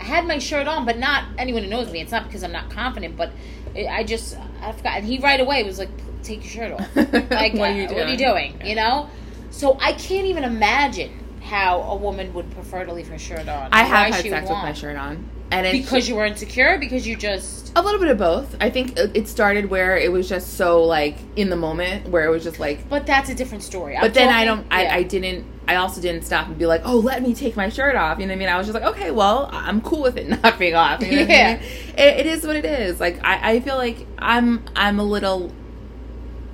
[0.00, 2.00] I had my shirt on, but not anyone who knows me.
[2.00, 3.30] It's not because I'm not confident, but
[3.74, 4.98] it, I just I forgot.
[4.98, 5.90] And he right away was like,
[6.22, 6.96] "Take your shirt off."
[7.30, 8.52] Like, What are you uh, What are you doing?
[8.58, 8.66] doing?
[8.66, 9.08] You know.
[9.50, 11.12] So I can't even imagine
[11.46, 13.70] how a woman would prefer to leave her shirt on.
[13.72, 16.76] I have had sex with my shirt on, and it's because you were insecure.
[16.78, 18.56] Because you just a little bit of both.
[18.60, 22.30] I think it started where it was just so like in the moment, where it
[22.30, 22.88] was just like.
[22.88, 23.96] But that's a different story.
[23.96, 24.66] I'm But then I don't.
[24.70, 24.94] I, yeah.
[24.96, 25.44] I didn't.
[25.68, 28.26] I also didn't stop and be like, "Oh, let me take my shirt off." You
[28.26, 28.48] know what I mean?
[28.48, 31.22] I was just like, "Okay, well, I'm cool with it not being off." You know
[31.22, 31.54] what I Yeah.
[31.54, 31.62] mean?
[31.96, 33.00] It, it is what it is.
[33.00, 34.64] Like I, I feel like I'm.
[34.74, 35.52] I'm a little.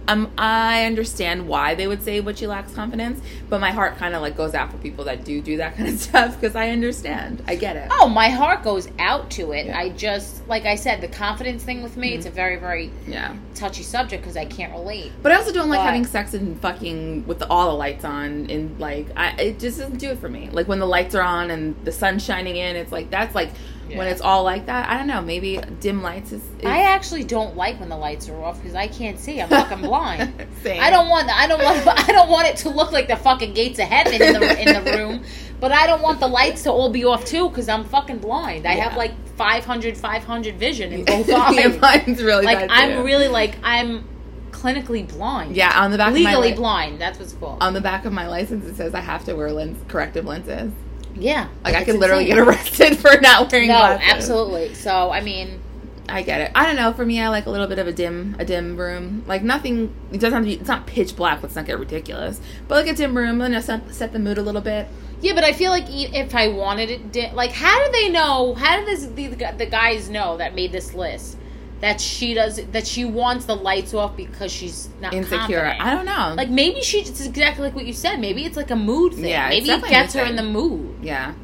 [0.08, 4.14] Um, I understand why they would say what she lacks confidence, but my heart kind
[4.14, 6.70] of like goes out for people that do do that kind of stuff because I
[6.70, 7.42] understand.
[7.46, 7.88] I get it.
[7.92, 9.66] Oh, my heart goes out to it.
[9.66, 9.78] Yeah.
[9.78, 13.36] I just, like I said, the confidence thing with me, it's a very, very Yeah.
[13.54, 15.12] touchy subject because I can't relate.
[15.22, 18.50] But I also don't like having sex and fucking with the, all the lights on
[18.50, 20.48] and like I it just doesn't do it for me.
[20.50, 23.50] Like when the lights are on and the sun's shining in, it's like that's like
[23.88, 24.88] when it's all like that.
[24.88, 25.20] I don't know.
[25.20, 26.42] Maybe dim lights is.
[26.58, 29.40] is I actually don't like when the lights are off because I can't see.
[29.40, 30.46] I'm fucking blind.
[30.62, 30.82] Same.
[30.82, 31.28] I don't want.
[31.28, 31.86] I don't want.
[32.08, 34.84] I don't want it to look like the fucking gates of heaven in the in
[34.84, 35.24] the room.
[35.60, 38.66] But I don't want the lights to all be off too because I'm fucking blind.
[38.66, 41.80] I have like 500, 500 vision in both Your eyes.
[41.80, 44.08] mind's really like I'm really like I'm
[44.50, 45.56] clinically blind.
[45.56, 45.82] yeah.
[45.84, 47.00] On the back of legally my li- blind.
[47.00, 47.58] That's what's cool.
[47.60, 50.72] on the back of my license it says I have to wear lens corrective lenses.
[51.14, 52.36] Yeah, Like I could literally insane.
[52.44, 54.08] get arrested for not wearing No, glasses.
[54.10, 54.74] absolutely.
[54.74, 55.60] So I mean,
[56.08, 56.52] I get it.
[56.54, 56.92] I don't know.
[56.92, 59.24] For me, I like a little bit of a dim, a dim room.
[59.26, 59.94] Like nothing.
[60.10, 60.54] It doesn't have to be.
[60.54, 61.42] It's not pitch black.
[61.42, 62.40] Let's not get ridiculous.
[62.68, 64.88] But like a dim room, and set, set the mood a little bit.
[65.20, 68.54] yeah, but I feel like if I wanted it, like how do they know?
[68.54, 71.38] How do this the, the guys know that made this list
[71.82, 75.38] that she does that she wants the lights off because she's not Insecure.
[75.60, 75.80] confident?
[75.82, 76.34] I don't know.
[76.36, 77.00] Like maybe she.
[77.00, 78.18] It's exactly like what you said.
[78.20, 79.26] Maybe it's like a mood thing.
[79.26, 80.96] Yeah, maybe it gets her in the mood.
[81.02, 81.34] yeah.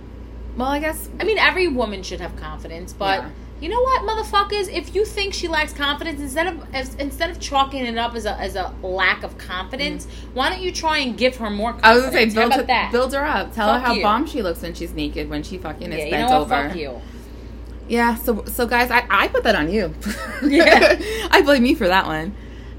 [0.56, 3.30] Well, I guess I mean, every woman should have confidence, but Yeah.
[3.60, 4.68] you know what, motherfuckers?
[4.72, 8.24] If you think she lacks confidence, instead of as, instead of chalking it up as
[8.24, 11.74] a as a lack of confidence, why don't you try and give her more?
[11.74, 11.84] Mm-hmm.
[11.84, 12.90] I was gonna say build, her, about that?
[12.92, 13.52] build her up.
[13.54, 14.02] Tell her how you.
[14.02, 16.52] bomb she looks when she's naked when she fucking is yeah, you bent know what?
[16.52, 16.68] over.
[16.70, 17.00] Fuck you.
[17.88, 19.94] Yeah, so so guys, I, I put that on you.
[20.42, 20.96] Yeah.
[21.32, 22.34] I blame you for that one.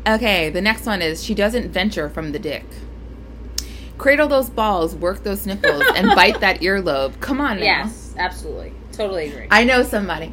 [0.08, 2.64] Okay, the next one is she doesn't venture from the dick.
[3.98, 7.20] Cradle those balls, work those nipples, and bite that earlobe.
[7.20, 7.64] Come on now.
[7.64, 9.48] Yes, absolutely, totally agree.
[9.52, 10.32] I know somebody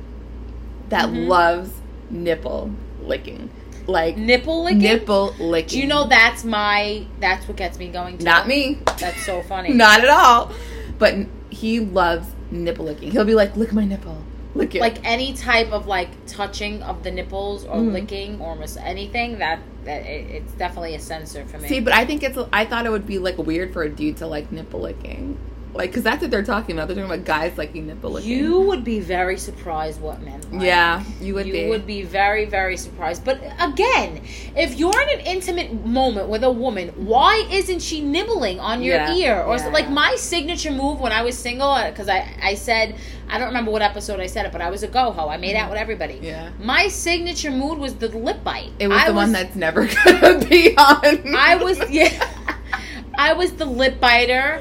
[0.91, 1.27] that Mhm.
[1.27, 1.71] loves
[2.11, 2.71] nipple
[3.03, 3.51] licking.
[3.89, 4.79] Like Nipple licking.
[4.79, 5.69] nipple licking.
[5.69, 8.19] Do you know that's my that's what gets me going?
[8.19, 8.25] Too.
[8.25, 8.79] Not me.
[8.99, 9.73] That's so funny.
[9.73, 10.53] Not at all.
[10.99, 11.15] But
[11.51, 13.11] he loves nipple licking.
[13.12, 14.23] He'll be like, lick my nipple.
[14.57, 14.81] Lick it.
[14.81, 17.92] like any type of like touching of the nipples or Mhm.
[17.92, 21.69] licking or almost anything that that it, it's definitely a sensor for me.
[21.69, 22.38] See, but I think it's.
[22.53, 25.38] I thought it would be like weird for a dude to like nipple licking,
[25.77, 26.89] like because that's what they're talking about.
[26.89, 28.31] They're talking about guys liking nipple licking.
[28.31, 30.62] you would be very surprised what men like.
[30.62, 31.69] yeah, you would you be.
[31.69, 33.25] would be very, very surprised.
[33.25, 34.23] But again,
[34.57, 38.97] if you're in an intimate moment with a woman, why isn't she nibbling on your
[38.97, 39.43] Yeah, ear?
[39.43, 39.69] Or yeah.
[39.69, 42.97] like my signature move when I was single, uh, because I, I said,
[43.29, 45.29] I don't remember what episode I said it, but I was a go ho.
[45.29, 45.71] I made out mm.
[45.71, 46.21] with everybody.
[46.23, 46.51] Yeah.
[46.61, 48.71] My signature mood was the lip bite.
[48.79, 51.35] It was I the one that's never gonna be on.
[51.35, 52.33] I was yeah.
[53.19, 54.61] I was the lip biter.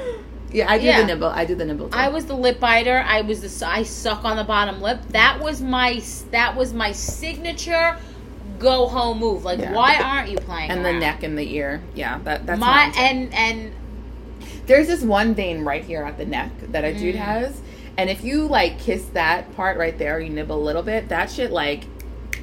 [0.56, 1.00] Yeah, I do yeah.
[1.00, 1.28] the nibble.
[1.28, 1.88] I do the nibble.
[1.90, 1.98] Too.
[1.98, 3.04] I was the lip biter.
[3.06, 5.00] I was the I suck on the bottom lip.
[5.10, 7.98] That was my that was my signature
[8.58, 9.44] go home move.
[9.44, 9.72] Like Yeah.
[9.72, 10.70] why aren't you playing?
[10.70, 11.82] and the neck and the ear.
[11.94, 13.72] Yeah, that that's my and and
[14.66, 17.18] There's this one vein right here at the neck that a dude Mm.
[17.18, 17.60] has,
[17.98, 21.08] and if you like kiss that part right there, you nibble a little bit.
[21.10, 21.84] That shit like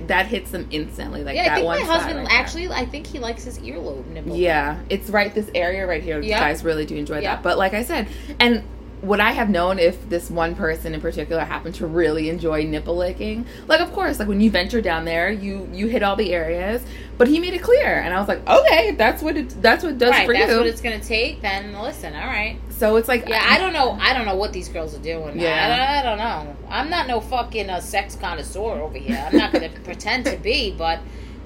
[0.07, 1.23] that hits them instantly.
[1.23, 2.37] Like yeah, I that think one my husband right there.
[2.39, 4.35] actually I think he likes his earlobe nibble.
[4.35, 6.19] Yeah, it's right this area right here.
[6.21, 6.39] Yep.
[6.39, 7.23] Guys really do enjoy Yep.
[7.23, 7.43] that.
[7.43, 8.07] But like I said,
[8.39, 8.63] and
[9.03, 12.95] would I have known if this one person in particular happened to really enjoy nipple
[12.95, 13.45] licking?
[13.67, 16.83] Like, of course, like when you venture down there, you you hit all the areas.
[17.17, 19.83] But he made it clear, and I was like, okay, if that's what it that's
[19.83, 20.25] what it does right.
[20.25, 20.57] for That's you.
[20.57, 21.41] what it's gonna take.
[21.41, 22.57] Then listen, all right.
[22.69, 23.91] so it's like, Yeah, I don't know.
[23.99, 25.39] I don't know what these girls are doing.
[25.39, 25.93] Yeah.
[25.93, 26.55] I, I don't know.
[26.69, 29.23] I'm not no fucking uh, sex connoisseur over here.
[29.27, 30.99] I'm not going to pretend to be, but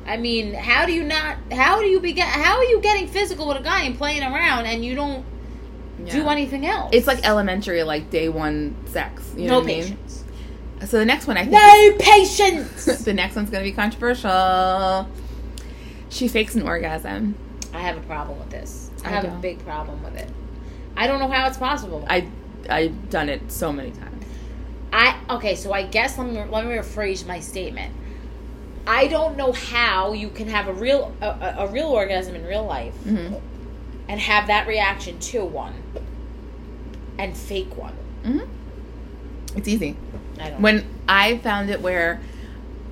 [0.06, 1.38] I mean, how do you not?
[1.52, 2.14] How do you be?
[2.14, 5.26] How are you getting physical with a guy and playing around, and you don't
[6.12, 6.90] do anything else?
[6.94, 9.34] It's like elementary, like day one sex.
[9.36, 9.82] You know no what I mean?
[9.84, 10.24] patience.
[10.86, 12.86] So the next one, I think, No patience.
[13.06, 15.08] the next one's gonna be controversial.
[16.10, 17.36] She fakes an orgasm.
[17.74, 18.90] I have a problem with this.
[19.04, 19.42] I I have a don't.
[19.42, 20.30] big problem with it.
[20.96, 22.06] I don't know how it's possible.
[22.10, 22.28] I
[22.70, 24.24] I've done it so many times.
[24.94, 27.94] I okay, so I guess let me let me rephrase my statement.
[28.86, 32.46] I don't know how you can have a real a, a, a real orgasm in
[32.46, 33.42] real life Mhm.
[34.10, 35.74] And have that reaction to one
[37.18, 37.94] and fake one.
[38.24, 38.40] hmm
[39.56, 39.96] It's easy.
[40.40, 40.62] I don't.
[40.62, 42.22] When I found it where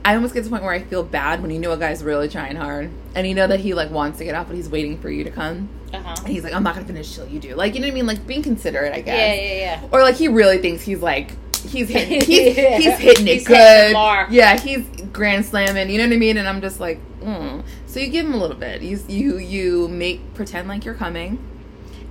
[0.04, 2.04] I almost get to the point where I feel bad when you know a guy's
[2.04, 4.70] really trying hard and you know that he like wants to get off but he's
[4.70, 5.70] waiting for you to come.
[5.94, 6.16] uh huh.
[6.20, 7.56] And he's like, I'm not gonna finish till you do.
[7.56, 8.06] Like you know what I mean?
[8.08, 9.18] Like being considerate, I guess.
[9.18, 9.88] Yeah, yeah, yeah.
[9.92, 11.32] Or like he really thinks he's like
[11.66, 12.78] he's hitting he's, Yeah.
[12.78, 13.58] he's hitting it He's good.
[13.96, 14.34] hitting.
[14.34, 15.90] Yeah, he's grand slamming.
[15.90, 16.38] You know what I mean?
[16.38, 17.64] And I'm just like, mm.
[17.96, 18.82] So you give him a little bit.
[18.82, 21.40] You you you make pretend like you're coming,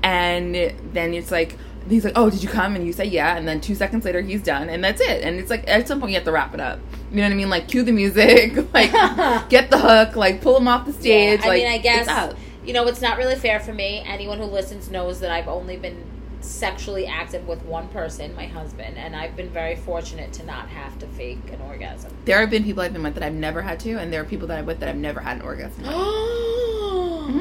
[0.03, 0.55] and
[0.95, 1.59] then it's like
[1.91, 2.75] he's like, oh, did you come?
[2.75, 5.23] And you say yeah, and then two seconds later he's done, and that's it.
[5.23, 6.79] And it's like at some point you have to wrap it up.
[7.11, 7.51] You know what I mean?
[7.51, 8.93] Like cue the music, like
[9.51, 11.41] get the hook, like pull him off the stage.
[11.41, 14.03] Yeah, I like, mean, I guess you know it's not really fair for me.
[14.07, 16.03] Anyone who listens knows that I've only been
[16.45, 20.99] sexually active with one person, my husband, and I've been very fortunate to not have
[21.01, 22.13] to fake an orgasm.
[22.25, 24.25] There have been people I've been with that I've never had to, and there are
[24.25, 25.83] people that I'm with that I've never had an orgasm.
[25.85, 27.41] that's mm-hmm.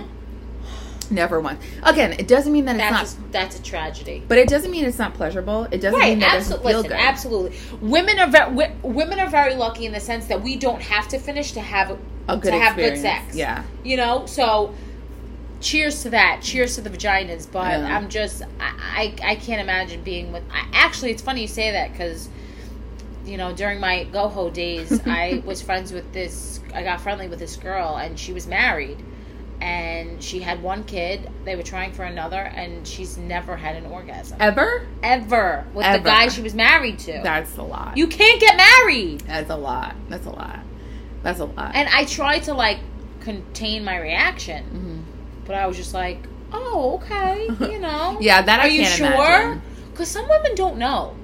[1.13, 1.63] never once.
[1.83, 4.23] Again, it doesn't mean that it's not a, that's a tragedy.
[4.27, 5.65] But it doesn't mean it's not pleasurable.
[5.65, 6.71] It doesn't mean Right, that it doesn't absolutely.
[6.71, 6.99] feel Listen, good.
[6.99, 7.89] absolutely.
[7.89, 11.19] Women are very women are very lucky in the sense that we don't have to
[11.19, 13.35] finish to have A good to have good sex.
[13.35, 13.63] Yeah.
[13.83, 14.25] you know.
[14.25, 14.73] So,
[15.63, 16.41] cheers to that.
[16.43, 17.47] Cheers to the vaginas.
[17.51, 17.97] But Yeah.
[17.97, 20.43] I'm just I, I I can't imagine being with.
[20.51, 22.29] I, actually, it's funny you say that because.
[23.25, 26.59] You know, during my GoHo days, I was friends with this.
[26.73, 28.97] I got friendly with this girl, and she was married,
[29.61, 31.29] and she had one kid.
[31.45, 34.85] They were trying for another, and she's never had an orgasm Ever?
[35.01, 35.99] ever with Ever.
[35.99, 37.21] the guy she was married to.
[37.23, 37.95] That's a lot.
[37.95, 39.21] you can't get married.
[39.21, 39.95] That's a lot.
[40.09, 40.59] That's a lot.
[41.23, 41.71] That's a lot.
[41.75, 42.79] And I tried to like
[43.21, 44.92] contain my reaction, Mhm.
[45.45, 46.19] But I was just like,
[46.51, 49.61] "Oh, okay, you know." Yeah, that I Are you can't sure?
[49.91, 51.15] Because some women don't know.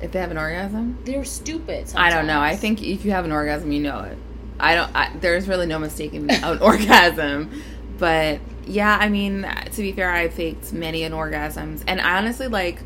[0.00, 1.92] If they have an orgasm, They're stupid.
[1.96, 2.40] I don't know.
[2.40, 4.16] I think if you have an orgasm, you know it.
[4.60, 4.94] I don't.
[4.94, 7.62] I, there's really no mistaking an orgasm,
[7.98, 9.42] but yeah, I mean,
[9.72, 12.80] to be fair, I faked many an orgasms, and I honestly like.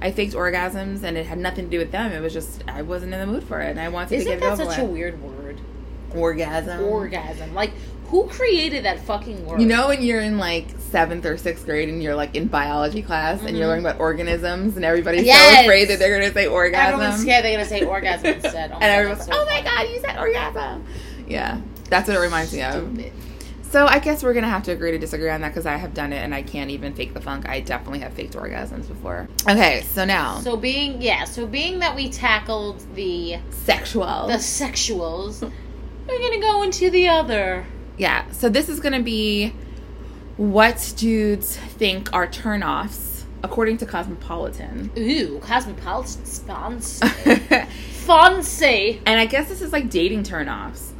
[0.00, 2.12] I faked orgasms, and it had nothing to do with them.
[2.12, 4.28] It was just I wasn't in the mood for it, and I wanted to Isn't
[4.28, 5.60] get it that over such a weird word?
[6.14, 6.84] Orgasm.
[6.84, 7.52] Orgasm.
[7.52, 7.72] Like,
[8.08, 9.60] who created that fucking word?
[9.60, 13.02] You know when you're in like seventh or sixth grade and you're like in biology
[13.02, 13.70] class and you're Mhm.
[13.70, 15.56] learning about organisms and everybody's Yes.
[15.56, 16.94] so afraid that they're gonna say orgasm.
[16.94, 18.70] everyone's scared they're gonna say orgasm instead.
[18.72, 20.84] Oh and everyone's like, so "Oh my god, you said orgasm!"
[21.28, 21.58] Yeah,
[21.90, 22.88] that's what it reminds me of.
[23.70, 25.92] So I guess we're gonna have to agree to disagree on that because I have
[25.92, 27.46] done it and I can't even fake the funk.
[27.46, 29.28] I definitely have faked orgasms before.
[29.46, 34.26] Okay, so now So being yeah, so being that we tackled the sexual.
[34.28, 35.42] the sexuals,
[36.08, 37.66] we're gonna go into the other.
[37.98, 39.52] Yeah, so this is gonna be
[40.36, 44.90] what dudes think are turnoffs according to Cosmopolitan.
[44.96, 47.06] Ooh, cosmopolitan fancy.
[48.06, 49.02] fancy.
[49.06, 50.90] And I guess this is like dating turnoffs,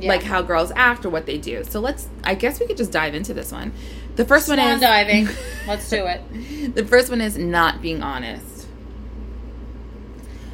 [0.00, 0.08] Yeah.
[0.08, 1.64] like how girls act or what they do.
[1.64, 3.72] So let's, I guess we could just dive into this one.
[4.16, 5.28] The first one is diving.
[5.68, 6.74] Let's do it.
[6.74, 8.66] the first one is not being honest.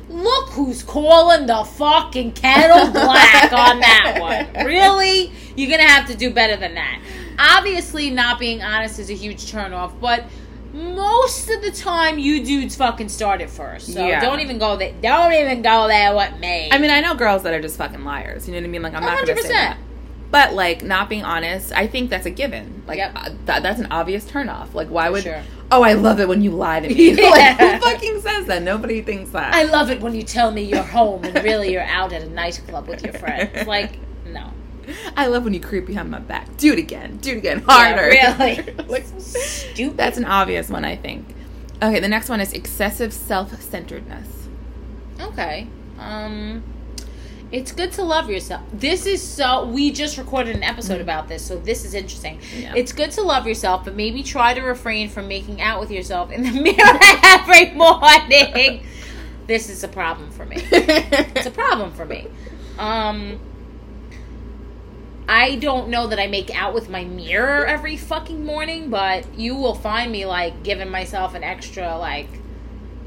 [0.08, 4.46] Look who's calling the fucking kettle black on that one.
[4.66, 5.32] Really?
[5.56, 7.00] You're gonna have to do better than that.
[7.38, 10.24] Obviously, not being honest is a huge turnoff, but
[10.72, 13.92] most of the time, you dudes fucking start it first.
[13.92, 14.20] So Yeah.
[14.20, 16.70] don't even go that Don't even go there with me.
[16.72, 18.46] I mean, I know girls that are just fucking liars.
[18.48, 18.82] You know what I mean?
[18.82, 19.76] Like I'm not going to say that.
[20.30, 22.82] But like not being honest, I think that's a given.
[22.86, 23.12] Like Yep.
[23.14, 24.72] uh, th- that's an obvious turnoff.
[24.72, 25.24] Like why would?
[25.24, 25.42] Sure.
[25.70, 27.14] Oh, I love it when you lie to me.
[27.30, 28.62] like who fucking says that?
[28.62, 29.52] Nobody thinks that.
[29.54, 32.30] I love it when you tell me you're home and really you're out at a
[32.30, 33.66] nightclub with your friends.
[33.66, 33.98] Like.
[35.16, 36.56] I love when you creep behind my back.
[36.56, 37.18] Do it again.
[37.18, 37.62] Do it again.
[37.66, 38.02] Harder.
[38.02, 38.62] really.
[38.88, 39.96] like, Stupid.
[39.96, 41.34] that's an obvious one, I think.
[41.82, 44.48] Okay, the next one is excessive self-centeredness.
[45.20, 45.66] Okay.
[45.98, 46.62] Um
[47.50, 48.62] it's good to love yourself.
[48.72, 52.40] This is so we just recorded an episode about this, so this is interesting.
[52.56, 52.72] Yeah.
[52.74, 56.32] It's good to love yourself, but maybe try to refrain from making out with yourself
[56.32, 58.86] in the mirror every morning.
[59.46, 60.56] this is a problem for me.
[60.70, 62.28] It's a problem for me.
[62.78, 63.38] Um
[65.28, 69.54] I don't know that I make out with my mirror every fucking morning, but you
[69.54, 72.28] will find me like giving myself an extra like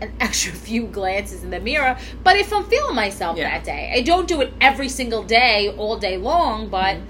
[0.01, 1.97] an extra few glances in the mirror.
[2.23, 3.49] But if I'm feeling myself Yeah.
[3.49, 6.69] that day, I don't do it every single day, all day long.
[6.69, 7.05] But mm-hmm.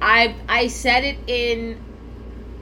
[0.00, 1.80] I I said it in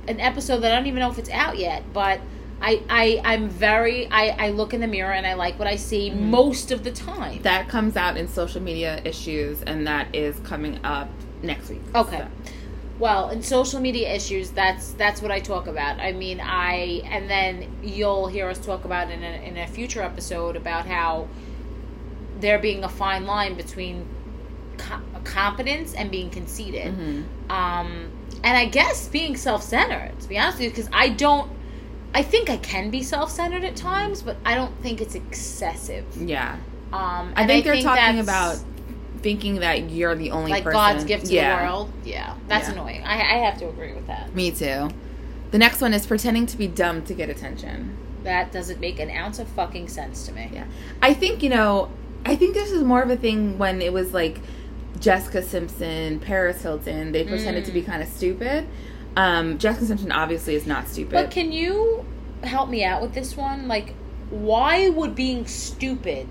[0.09, 2.21] an episode that I don't even know if it's out yet, but.
[2.63, 5.77] I, I I'm very I, I look in the mirror and I like what I
[5.77, 6.31] see mm-hmm.
[6.31, 7.41] most of the time.
[7.41, 11.09] that comes out in social media issues, and that is coming up
[11.43, 11.83] next week.
[11.95, 12.19] Okay.
[12.19, 12.53] So,
[12.99, 16.01] Well, in social media issues, that's that's what I talk about.
[16.01, 20.03] I mean, I and then you'll hear us talk about in a, in a future
[20.03, 21.29] episode about how
[22.41, 24.07] there being a fine line between
[24.79, 26.95] co- competence and being conceited.
[26.95, 27.25] mhm.
[27.51, 28.11] Um,
[28.43, 30.19] and I guess being self-centered.
[30.21, 31.51] To be honest with you, because I don't.
[32.13, 36.05] I think I can be self-centered at times, but I don't think it's excessive.
[36.17, 36.57] Yeah.
[36.93, 38.59] Um, I think they're talking about
[39.23, 40.51] thinking that you're the only person.
[40.51, 40.73] like person.
[40.79, 41.57] God's gift to Yeah.
[41.59, 41.93] the world.
[42.05, 42.75] Yeah, that's Yeah.
[42.75, 43.03] annoying.
[43.05, 44.35] I, I have to agree with that.
[44.35, 44.89] Me too.
[45.51, 47.97] The next one is pretending to be dumb to get attention.
[48.25, 50.51] That doesn't make an ounce of fucking sense to me.
[50.53, 50.65] Yeah.
[51.03, 51.89] I think, you know,
[52.25, 54.41] I think this is more of a thing when it was like
[55.01, 57.67] Jessica Simpson, Paris Hilton, they pretended Mm.
[57.67, 58.67] to be kind of stupid.
[59.17, 61.13] Um, Jessica Simpson obviously is not stupid.
[61.13, 62.05] But can you
[62.45, 63.67] help me out with this one?
[63.69, 63.95] Like,
[64.31, 66.29] why would being stupid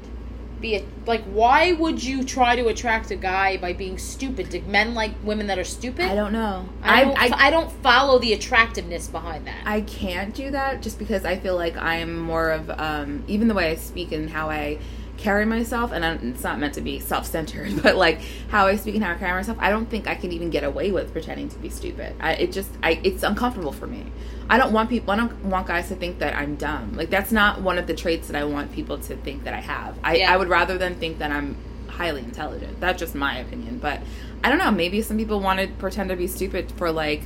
[0.61, 1.23] be a, like?
[1.23, 4.49] Why would you try to attract a guy by being stupid?
[4.49, 6.05] Do men like women that are stupid?
[6.05, 6.67] I don't know.
[6.81, 9.61] I don't, I, I, don't follow the attractiveness behind that.
[9.65, 13.53] I can't do that just because I feel like I'm more of um, even the
[13.53, 14.79] way I speak and how I
[15.19, 18.95] carry myself, and I'm, it's not meant to be self-centered, but like how I speak
[18.95, 21.49] and how I carry myself, I don't think I can even get away with pretending
[21.49, 22.15] to be stupid.
[22.19, 24.05] I, it just, I, it's uncomfortable for me.
[24.49, 25.11] I don't want people.
[25.11, 26.93] I don't want guys to think that I'm dumb.
[26.93, 29.59] Like that's not one of the traits that I want people to think that I
[29.61, 29.95] have.
[30.03, 30.33] I, Yeah.
[30.33, 31.55] I would rather them think that I'm
[31.87, 32.79] highly intelligent.
[32.79, 33.77] That's just my opinion.
[33.77, 33.99] But
[34.43, 34.71] I don't know.
[34.71, 37.21] Maybe some people want to pretend to be stupid for like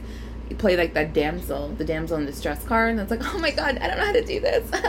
[0.58, 3.78] play like that damsel, the damsel in distress card, and it's like, oh my god,
[3.78, 4.70] I don't know how to do this.
[4.74, 4.82] like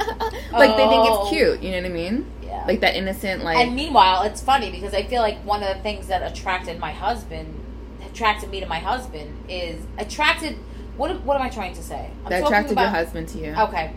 [0.76, 1.20] they think Oh.
[1.22, 1.62] it's cute.
[1.62, 2.26] You know what I mean?
[2.54, 2.64] Yeah.
[2.66, 5.82] Like that innocent, like and meanwhile, it's funny because I feel like one of the
[5.82, 7.60] things that attracted my husband,
[8.06, 10.56] attracted me to my husband, is attracted.
[10.96, 12.10] What what am I trying to say?
[12.24, 13.54] I'm that attracted about- your husband to you.
[13.54, 13.92] Okay,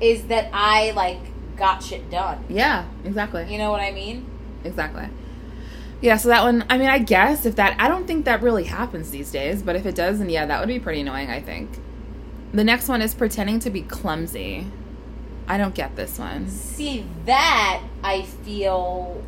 [0.00, 1.20] is that I like
[1.56, 2.44] got shit done.
[2.48, 3.50] Yeah, exactly.
[3.50, 4.26] You know what I mean?
[4.64, 5.08] Exactly.
[6.00, 8.64] Yeah, so that one, I mean, I guess if that, I don't think that really
[8.64, 11.40] happens these days, but if it does, then yeah, that would be pretty annoying, I
[11.40, 11.78] think.
[12.52, 14.66] The next one is pretending to be clumsy.
[15.46, 16.48] I don't get this one.
[16.48, 19.22] See that I feel.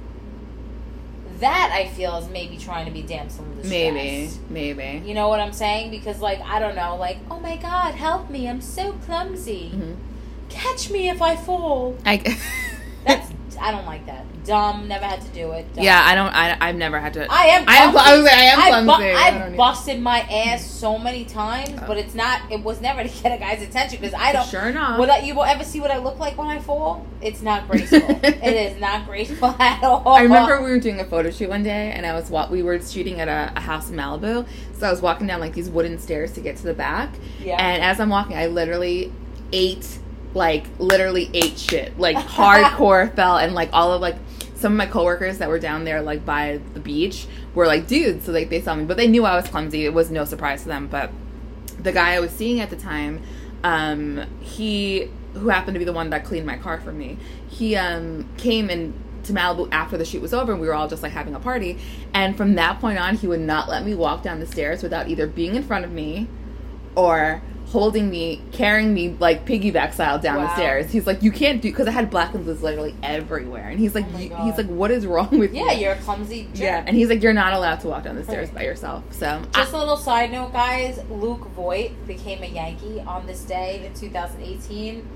[1.41, 3.71] That I feel is maybe trying to be damsel in distress.
[3.71, 5.07] Maybe, maybe.
[5.07, 5.91] You know what I'm saying?
[5.91, 8.49] Because like I don't know, like oh my god, help me!
[8.49, 9.69] I'm so clumsy.
[9.71, 9.95] hmm
[10.49, 11.97] catch me if I fall.
[12.05, 12.39] I.
[13.59, 14.25] I don't like that.
[14.45, 14.87] Dumb.
[14.89, 15.73] Never had to do it.
[15.75, 15.83] Dumb.
[15.85, 16.29] yeah, I don't.
[16.29, 17.27] I, I've never had to.
[17.31, 17.65] I am.
[17.69, 17.91] I am.
[17.93, 18.11] clumsy.
[18.11, 19.07] I was like, I am I bu- clumsy.
[19.11, 19.15] I
[19.45, 21.85] I've need- busted my ass so many times, oh.
[21.87, 22.41] but it's not.
[22.51, 24.47] It was never to get a guy's attention because I don't.
[24.49, 24.99] Sure not.
[25.01, 27.05] Will I, you will ever see what I look like when I fall?
[27.21, 27.99] It's not graceful.
[28.23, 30.09] it is not graceful at all.
[30.09, 32.63] I remember we were doing a photo shoot one day, and I was wa- we
[32.63, 34.47] were shooting at a, a house in Malibu.
[34.79, 37.57] So I was walking down like these wooden stairs to get to the back, Yeah.
[37.59, 39.11] and as I'm walking, I literally
[39.53, 39.99] ate
[40.37, 44.17] like literally ate shit, like hardcore fell, and like all of like
[44.55, 48.27] some of my coworkers that were down there like by the beach were like dudes,
[48.27, 49.85] so like they saw me, but they knew I was clumsy.
[49.85, 51.11] It was no surprise to them, but
[51.81, 53.23] the guy I was seeing at the time,
[53.65, 57.19] um, he who happened to be the one that cleaned my car for me,
[57.49, 58.95] he um came and
[59.25, 61.41] to Malibu after the shoot was over and we were all just like having a
[61.41, 61.79] party.
[62.15, 65.09] And from that point on he would not let me walk down the stairs without
[65.09, 66.29] either being in front of me
[66.95, 70.91] or holding me, carrying me like piggyback style down the stairs.
[70.91, 73.69] He's like, You can't do because I had black and literally everywhere.
[73.69, 74.45] And he's like Oh my "You- God.
[74.47, 75.65] he's like, What is wrong with you?
[75.67, 76.45] yeah, you're a clumsy.
[76.55, 76.57] Jerk.
[76.63, 76.85] Yeah.
[76.87, 79.03] And he's like, You're not allowed to walk down the stairs by yourself.
[79.13, 81.01] So Just a little side note, guys.
[81.11, 85.07] Luke Voit became a Yankee on this day in 2018.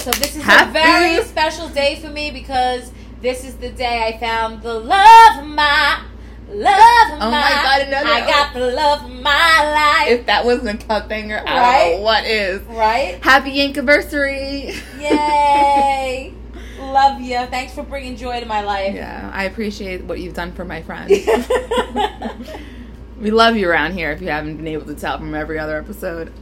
[0.00, 4.04] So this is Happy- a very special day for me because this is the day
[4.06, 6.02] I found the love of my
[6.48, 7.50] love of Oh my my.
[7.62, 9.72] God, another- I got the love of my
[10.04, 10.08] life.
[10.20, 11.54] if that wasn't a banger, I
[11.88, 12.62] don't know what is.
[12.62, 13.18] right?
[13.22, 14.74] Happy Yankiversary!
[15.00, 16.34] Yay!
[16.78, 17.38] love you.
[17.46, 18.94] Thanks for bringing joy to my life.
[18.94, 21.10] yeah, I appreciate what you've done for my friends.
[23.20, 25.76] we love you around here if you haven't been able to tell from every other
[25.78, 26.32] episode.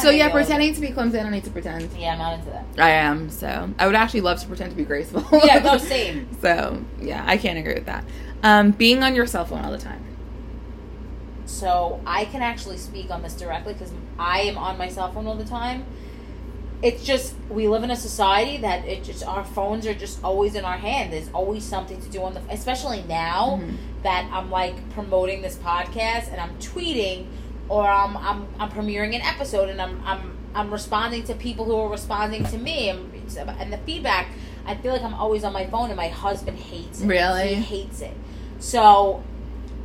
[0.00, 1.90] So yeah, pretending to be clumsy, I don't need to pretend.
[1.98, 2.64] Yeah, I'm not into that.
[2.78, 5.24] I am, so I would actually love to pretend to be graceful.
[5.44, 6.28] Yeah, no, same.
[6.40, 8.04] so yeah, I can't agree with that.
[8.42, 10.04] Um, being on your cell phone all the time.
[11.46, 15.26] So I can actually speak on this directly because I am on my cell phone
[15.26, 15.84] all the time.
[16.82, 20.56] It's just we live in a society that it just our phones are just always
[20.56, 21.12] in our hand.
[21.12, 23.76] There's always something to do on the, especially now Mhm.
[24.02, 27.26] that I'm like promoting this podcast and I'm tweeting
[27.68, 31.76] or I'm I'm, I'm premiering an episode and I'm I'm I'm responding to people who
[31.76, 34.26] are responding to me and, and the feedback.
[34.66, 37.06] I feel like I'm always on my phone and my husband hates it.
[37.06, 37.54] Really?
[37.54, 38.16] He hates it.
[38.62, 39.22] So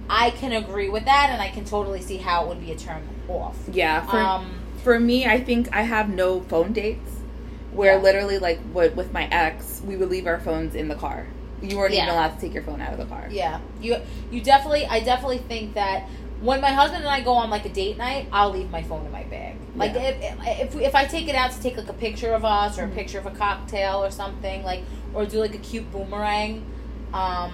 [0.07, 2.75] I can agree with that, and I can totally see how it would be a
[2.77, 3.57] turn off.
[3.71, 7.11] Yeah, for Um, for me, I think I have no phone dates.
[7.73, 8.01] Where Yeah.
[8.01, 11.25] literally, like, what with my ex, we would leave our phones in the car.
[11.61, 13.25] You weren't even allowed to take your phone out of the car.
[13.31, 13.97] yeah, you
[14.31, 16.03] you definitely, I definitely think that
[16.39, 19.05] when my husband and I go on like a date night, I'll leave my phone
[19.07, 19.55] in my bag.
[19.75, 20.01] Like Yeah.
[20.09, 22.83] if, if if I take it out to take like a picture of us or
[22.83, 22.93] a Mhm.
[22.93, 24.83] picture of a cocktail or something like,
[25.15, 26.63] or do like a cute boomerang,
[27.13, 27.51] um,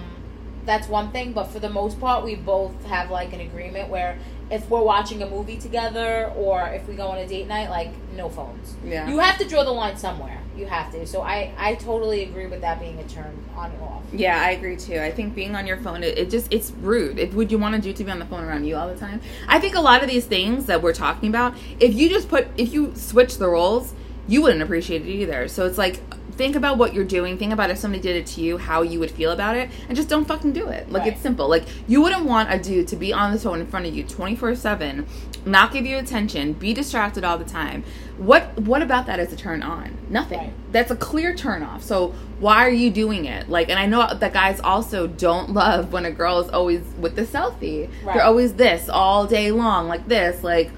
[0.64, 1.32] that's one thing.
[1.32, 4.18] But for the most part, we both have like an agreement where
[4.50, 7.90] if we're watching a movie together or if we go on a date night, like
[8.14, 8.76] no phones.
[8.84, 9.08] Yeah.
[9.08, 10.40] You have to draw the line somewhere.
[10.56, 11.06] You have to.
[11.06, 14.02] So I, I totally agree with that being a turn on and off.
[14.12, 14.98] Yeah, I agree too.
[14.98, 17.18] I think being on your phone, it, it just it's rude.
[17.18, 18.98] It, would you want to do to be on the phone around you all the
[18.98, 19.20] time?
[19.48, 22.46] I think a lot of these things that we're talking about, if you just put,
[22.56, 23.94] if you switch the roles,
[24.28, 25.48] you wouldn't appreciate it either.
[25.48, 26.00] So it's like,
[26.36, 27.38] think about what you're doing.
[27.38, 29.96] Think about if somebody did it to you, how you would feel about it, and
[29.96, 30.90] just don't fucking do it.
[30.90, 31.12] Like Right.
[31.12, 31.48] it's simple.
[31.48, 34.02] Like you wouldn't want a dude to be on the phone in front of you
[34.04, 35.06] 24 seven,
[35.46, 37.84] not give you attention, be distracted all the time.
[38.18, 39.96] What what about that is a turn on?
[40.08, 40.52] Nothing Right.
[40.72, 41.82] that's a clear turn off.
[41.82, 43.48] So why are you doing it?
[43.48, 47.16] Like, and I know that guys also don't love when a girl is always with
[47.16, 47.88] the selfie.
[48.04, 48.14] Right.
[48.14, 50.42] They're always this all day long, like this.
[50.42, 50.70] Like,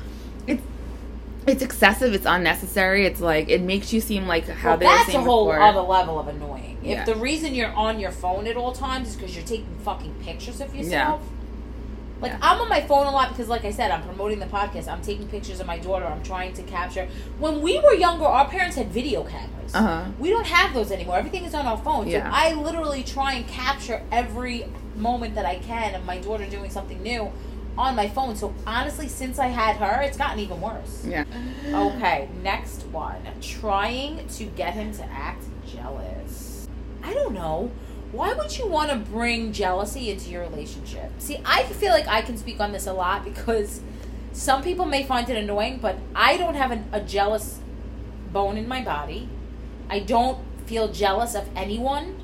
[1.46, 2.12] it's excessive.
[2.14, 3.06] It's unnecessary.
[3.06, 5.60] It's like it makes you seem like how Well, they that's a whole before.
[5.60, 6.78] other level of annoying.
[6.82, 7.00] Yeah.
[7.00, 10.14] If the reason you're on your phone at all times is because you're taking fucking
[10.22, 11.22] pictures of yourself.
[12.20, 12.38] Like Yeah.
[12.40, 14.88] I'm on my phone a lot because, like I said, I'm promoting the podcast.
[14.88, 16.06] I'm taking pictures of my daughter.
[16.06, 17.08] I'm trying to capture.
[17.38, 19.74] When we were younger, our parents had video cameras.
[19.74, 20.04] Uh-huh.
[20.18, 21.16] We don't have those anymore.
[21.18, 22.08] Everything is on our phone.
[22.08, 22.24] Yeah.
[22.30, 24.64] So I literally try and capture every
[24.96, 27.30] moment that I can of my daughter doing something new
[27.78, 28.36] on my phone.
[28.36, 31.04] So honestly, since I had her, it's gotten even worse.
[31.06, 31.24] Yeah.
[31.72, 33.20] Okay, next one.
[33.40, 36.66] Trying to get him to act jealous.
[37.02, 37.70] I don't know.
[38.12, 41.10] Why would you want to bring jealousy into your relationship?
[41.18, 43.80] See, I feel like I can speak on this a lot because
[44.32, 47.58] some people may find it annoying, but I don't have an, a jealous
[48.32, 49.28] bone in my body.
[49.90, 52.16] I don't feel jealous of anyone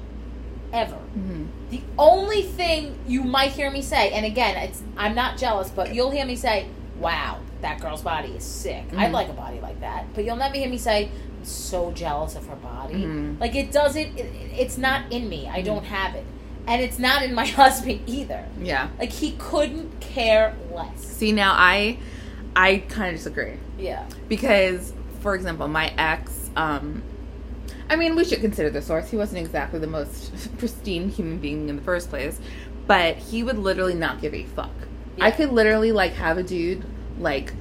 [0.73, 0.99] ever.
[1.17, 1.42] Mhm.
[1.73, 5.95] The only thing you might hear me say, and again, it's I'm not jealous, but
[5.95, 6.67] you'll hear me say,
[7.01, 8.85] "Wow, that girl's body is sick.
[8.97, 9.13] I'd Mhm.
[9.13, 12.47] like a body like that." But you'll never hear me say, "I'm so jealous of
[12.47, 13.41] her body." Mhm.
[13.41, 14.19] Like it doesn't.
[14.19, 15.49] It, it's not in me.
[15.51, 16.27] I don't have it,
[16.67, 18.45] and it's not in my husband either.
[18.61, 18.89] Yeah.
[18.99, 21.01] Like he couldn't care less.
[21.03, 21.97] See now, I
[22.55, 23.55] I kind of disagree.
[23.79, 24.05] Yeah.
[24.29, 27.03] because for example my ex um
[27.93, 29.11] I mean, we should consider the source.
[29.11, 32.41] He wasn't exactly the most pristine human being in the first place,
[32.87, 34.71] but he would literally not give a fuck.
[35.21, 36.87] I could literally like have a dude
[37.19, 37.53] like.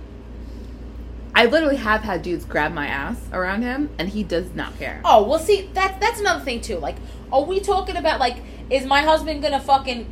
[1.35, 5.01] I literally have had dudes grab my ass around him, and he does not care.
[5.03, 6.77] Oh well, see that's that's another thing too.
[6.77, 6.95] Like,
[7.33, 8.37] are we talking about like
[8.69, 10.07] is my husband gonna fucking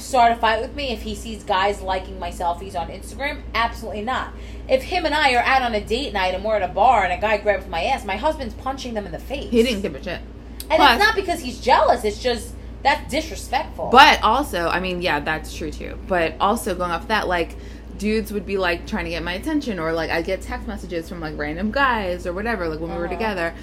[0.00, 3.42] start a fight with me if he sees guys liking my selfies on Instagram?
[3.54, 4.32] Absolutely not.
[4.68, 7.04] If him and I are out on a date night and we're at a bar
[7.04, 9.50] and a guy grabs my ass, my husband's punching them in the face.
[9.50, 10.20] He didn't give a shit.
[10.62, 12.04] and Plus- it's not because he's jealous.
[12.04, 13.90] It's just that's disrespectful.
[13.92, 15.98] But also, I mean, yeah, that's true too.
[16.08, 17.56] But also going off that, like,
[17.98, 21.06] dudes would be like trying to get my attention, or like I get text messages
[21.08, 23.12] from like random guys or whatever, like when we were Uh-huh.
[23.14, 23.54] together.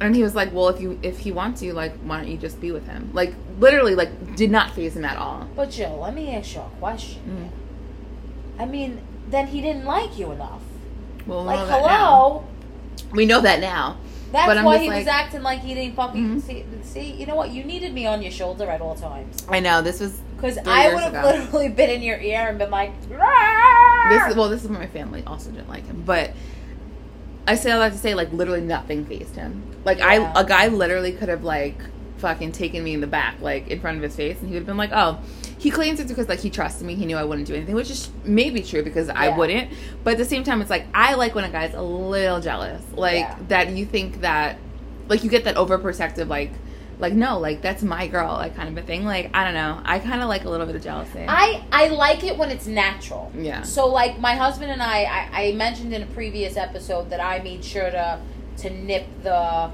[0.00, 2.36] And he was like, "Well, if you if he wants you, like, why don't you
[2.36, 5.46] just be with him?" Like, literally, like, did not phase him at all.
[5.54, 7.50] but Jill, let me ask you a question.
[8.58, 8.62] Mm.
[8.62, 10.62] I mean, then he didn't like you enough.
[11.26, 11.88] Well, we Like, that now.
[11.88, 12.44] hello.
[13.12, 13.96] We know that now.
[14.32, 16.42] That's why he was acting like he didn't fucking Mhm.
[16.42, 16.64] see.
[16.82, 17.50] See, you know what?
[17.52, 19.46] You needed me on your shoulder at all times.
[19.48, 22.70] I know this was Because I would have literally been in your ear and been
[22.70, 24.26] like, this.
[24.28, 26.32] Is, well, this is my family also didn't like him, but
[27.46, 29.62] I say all that to say, like, literally nothing phased him.
[29.84, 30.32] Like, Yeah.
[30.34, 31.76] I a guy literally could have like
[32.18, 34.60] fucking taken me in the back, like in front of his face, and he would
[34.60, 35.18] have been like, "Oh."
[35.56, 37.90] He claims it's because like he trusted me, he knew I wouldn't do anything, which
[37.90, 39.70] is maybe true because I wouldn't.
[40.02, 42.82] But at the same time, it's like I like when a guy's a little jealous,
[42.94, 43.36] like Yeah.
[43.48, 43.70] that.
[43.70, 44.58] You think that,
[45.08, 46.50] like, you get that overprotective, like,
[46.98, 49.06] like no, like that's my girl, like kind of a thing.
[49.06, 51.24] Like I don't know, I kind of like a little bit of jealousy.
[51.26, 53.32] I I like it when it's natural.
[53.34, 53.62] Yeah.
[53.62, 57.38] So like my husband and I, I, I mentioned in a previous episode that I
[57.42, 58.20] made sure to
[58.58, 59.70] to nip the.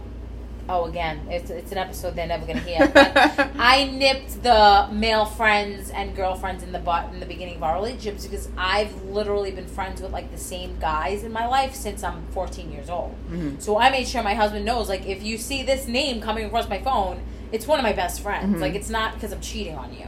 [0.68, 2.86] Oh, again, it's it's an episode they're never gonna hear.
[2.94, 3.12] But
[3.58, 7.74] I nipped the male friends and girlfriends in the butt in the beginning of our
[7.74, 12.04] relationships because I've literally been friends with like the same guys in my life since
[12.04, 13.16] I'm 14 years old.
[13.30, 13.60] Mhm.
[13.60, 16.68] So I made sure my husband knows like if you see this name coming across
[16.68, 17.20] my phone,
[17.50, 18.54] it's one of my best friends.
[18.56, 18.60] Mhm.
[18.60, 20.06] Like it's not because I'm cheating on you.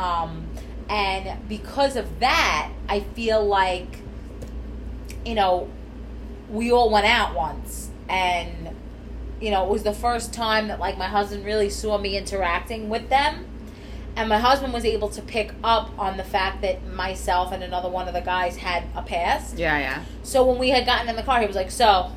[0.00, 0.46] Um,
[0.88, 3.98] and because of that, I feel like
[5.24, 5.68] you know
[6.48, 8.74] we all went out once and
[9.40, 12.88] you know it was the first time that like my husband really saw me interacting
[12.88, 13.46] with them
[14.16, 17.88] and my husband was able to pick up on the fact that myself and another
[17.88, 20.04] one of the guys had a past yeah, yeah.
[20.22, 22.10] so when we had gotten in the car he was like so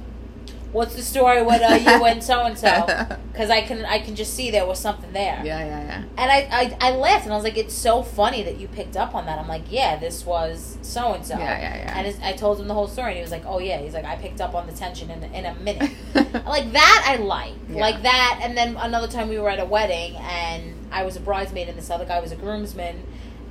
[0.72, 2.86] what's the story with uh, you and so and so
[3.32, 6.03] because i can i can just see there was something there Yeah, yeah, yeah.
[6.17, 6.39] and I,
[6.82, 9.26] I I laughed and I was like, it's so funny that you picked up on
[9.26, 9.39] that.
[9.39, 11.38] I'm like, yeah, this was so and so.
[11.38, 11.97] Yeah, yeah, yeah.
[11.99, 13.78] And I told him the whole story, and he was like, oh yeah.
[13.80, 15.91] He's like, I picked up on the tension in in a minute.
[16.45, 17.82] like that, I like Yeah.
[17.82, 18.39] like that.
[18.43, 20.61] And then another time we were at a wedding, and
[20.91, 23.03] I was a bridesmaid, and this other guy was a groomsman,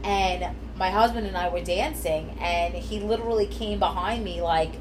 [0.05, 4.73] and my husband and I were dancing, and he literally came behind me like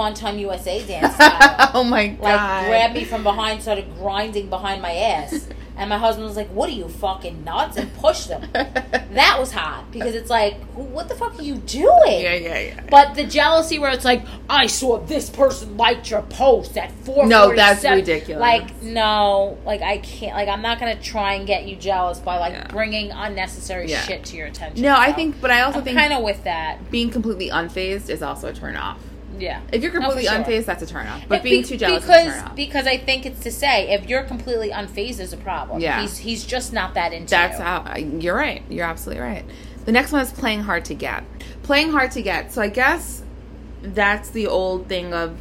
[0.00, 2.22] Fun Time USA dance style oh my god!
[2.22, 5.46] like grabbed me from behind, started grinding behind my ass,
[5.76, 8.42] and my husband was like, "What are you fucking nuts?" and pushed him.
[9.10, 12.20] That was hot because it's like, what the fuck are you doing?
[12.22, 12.80] yeah, yeah, yeah.
[12.88, 17.26] But the jealousy where it's like, I saw this person liked your post at four.
[17.26, 18.40] No, that's ridiculous.
[18.40, 20.36] Like, no, like I can't.
[20.36, 22.68] Like, I'm not gonna try and get you jealous by like Yeah.
[22.68, 24.00] bringing unnecessary Yeah.
[24.02, 24.80] shit to your attention.
[24.82, 26.88] no, I think, but I also I'm think kind of with that.
[26.90, 28.96] being completely unfazed is also a turn off.
[29.40, 29.60] Yeah.
[29.72, 30.38] If you're No, completely sure.
[30.44, 31.22] unfazed, that's a turn off.
[31.28, 32.56] But being be- too jealous because is a turn off.
[32.56, 35.80] because I think it's to say if you're completely unfazed is a problem.
[35.80, 36.00] Yeah.
[36.02, 37.30] he's he's just not that into.
[37.30, 37.64] That's you.
[37.64, 38.62] how you're right.
[38.68, 39.44] You're absolutely right.
[39.86, 41.24] The next one is playing hard to get.
[41.62, 42.52] Playing hard to get.
[42.52, 43.22] So I guess
[43.82, 45.36] that's the old thing of.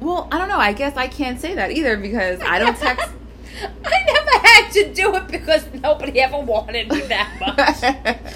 [0.00, 0.58] Well, I don't know.
[0.58, 3.08] I guess I can't say that either because I don't text.
[3.84, 8.34] I never had to do it because nobody ever wanted me that much.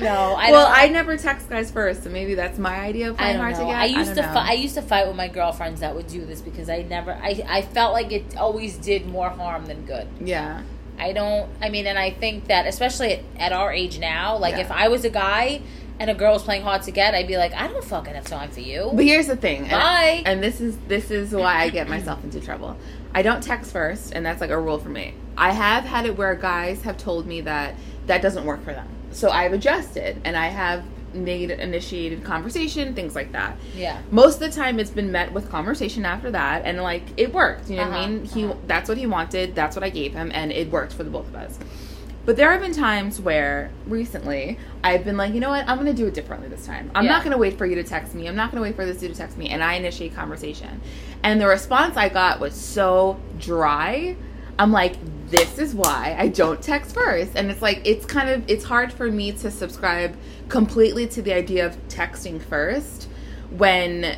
[0.00, 0.66] No, I well.
[0.68, 3.60] I never text guys first, so maybe that's my idea of playing hard know.
[3.60, 3.76] to get.
[3.76, 6.24] I used don't to fi- I used to fight with my girlfriends that would do
[6.24, 10.08] this because I never I I felt like it always did more harm than good.
[10.20, 10.62] yeah.
[10.96, 11.50] I don't.
[11.60, 14.60] I mean, and I think that especially at, our age now, like Yeah.
[14.60, 15.60] if I was a guy
[15.98, 18.26] and a girl was playing hard to get, I'd be like, I don't fucking have
[18.26, 18.90] time for you.
[18.94, 19.62] But here's the thing.
[19.62, 20.22] and- Bye.
[20.24, 22.76] And, this is this is why I get myself into trouble.
[23.12, 25.14] I don't text first, and that's like a rule for me.
[25.36, 27.74] I have had it where guys have told me that
[28.06, 28.86] that doesn't work for them.
[29.14, 30.84] So I've adjusted, and I have
[31.14, 33.56] made initiated conversation, things like that.
[33.76, 34.00] yeah.
[34.10, 37.70] Most of the time, it's been met with conversation after that, and like it worked.
[37.70, 38.24] You know what I Uh-huh, mean?
[38.24, 38.54] He uh-huh.
[38.66, 39.54] that's what he wanted.
[39.54, 41.58] That's what I gave him, and it worked for the both of us.
[42.26, 45.86] But there have been times where recently I've been like, you know what, I'm going
[45.86, 46.90] to do it differently this time.
[46.94, 47.10] I'm Yeah.
[47.12, 48.26] not going to wait for you to text me.
[48.26, 49.50] I'm not going to wait for this dude to text me.
[49.50, 50.80] And I initiate conversation.
[51.22, 54.16] And the response I got was so dry.
[54.58, 54.94] I'm like,
[55.34, 57.32] this is why I don't text first.
[57.34, 60.16] And it's like, it's kind of, it's hard for me to subscribe
[60.48, 63.08] completely to the idea of texting first
[63.50, 64.16] when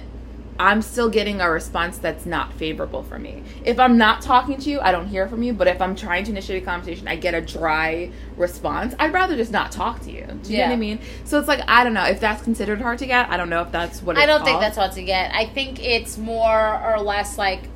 [0.58, 3.42] I'm still getting a response that's not favorable for me.
[3.64, 5.54] If I'm not talking to you, I don't hear from you.
[5.54, 8.94] But if I'm trying to initiate a conversation, I get a dry response.
[8.98, 10.26] I'd rather just not talk to you.
[10.42, 10.98] Do you know what I mean?
[11.24, 13.28] So it's like I don't know if that's considered hard to get.
[13.28, 15.34] I don't know if that's what it's I don't think that's hard to get.
[15.34, 17.68] I think it's more or less like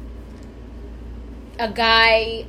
[1.58, 2.46] a guy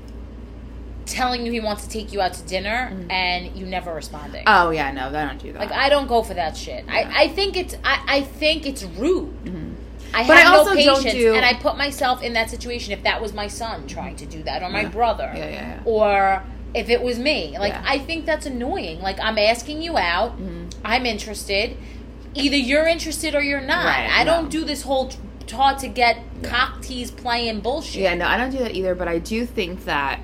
[1.05, 3.11] telling you he wants to take you out to dinner mm-hmm.
[3.11, 4.43] and you never responding.
[4.47, 5.59] Oh yeah, no, I don't do that.
[5.59, 6.85] like I don't go for that shit.
[6.85, 6.93] Yeah.
[6.93, 9.33] I, I think it's I, I think it's rude.
[9.45, 9.73] Mm-hmm.
[10.13, 12.49] I But I have also no don't patience, do- and I put myself in that
[12.49, 12.91] situation.
[12.93, 14.89] If that was my son trying to do that, or my Yeah.
[14.89, 15.79] brother, Yeah, yeah, yeah.
[15.85, 16.43] or
[16.73, 17.73] if it was me, like.
[17.73, 19.01] I think that's annoying.
[19.01, 20.69] Like I'm asking you out, mm-hmm.
[20.83, 21.77] I'm interested.
[22.33, 23.85] Either you're interested or you're not.
[23.85, 24.31] Right, I no.
[24.33, 25.11] don't do this whole
[25.47, 28.01] taught to get cock tease playing bullshit.
[28.01, 28.95] Yeah, no, I don't do that either.
[28.95, 30.19] But I do think that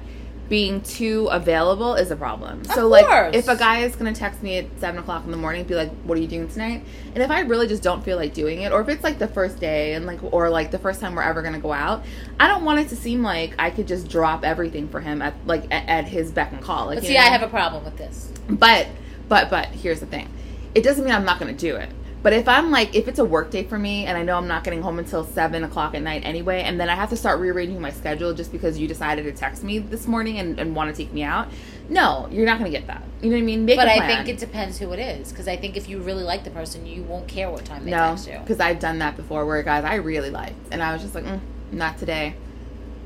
[0.50, 2.62] being too available is a problem.
[2.62, 3.36] Of so, like, course.
[3.36, 5.92] if a guy is gonna text me at seven o'clock in the morning, be like,
[6.04, 6.84] "What are you doing tonight?"
[7.14, 9.28] And if I really just don't feel like doing it, or if it's like the
[9.28, 12.04] first day and like, or like the first time we're ever gonna go out,
[12.40, 15.34] I don't want it to seem like I could just drop everything for him at
[15.46, 16.88] like at, at his beck and call.
[16.88, 18.32] Like, But you see, know I have a problem with this.
[18.50, 18.88] but
[19.28, 20.30] but but here's the thing.
[20.76, 21.90] It doesn't mean I'm not gonna do it.
[22.24, 24.48] But if I'm like if it's a work day for me and I know I'm
[24.48, 27.40] not getting home until seven o'clock at night anyway, and then I have to start
[27.40, 30.94] rearranging my schedule just because you decided to text me this morning and, and want
[30.94, 31.48] to take me out,
[31.90, 33.04] no, you're not gonna get that.
[33.22, 33.66] You know what I mean?
[33.66, 35.32] Make But I think it depends who it is.
[35.32, 37.92] Because I think if you really like the person, you won't care what time they
[37.92, 38.40] no, text you.
[38.40, 41.26] because I've done that before where guys I really liked, and I was just like,
[41.26, 41.40] mm,
[41.72, 42.36] not today.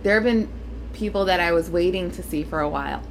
[0.04, 0.50] There have been
[0.94, 3.04] people that I was waiting to see for a while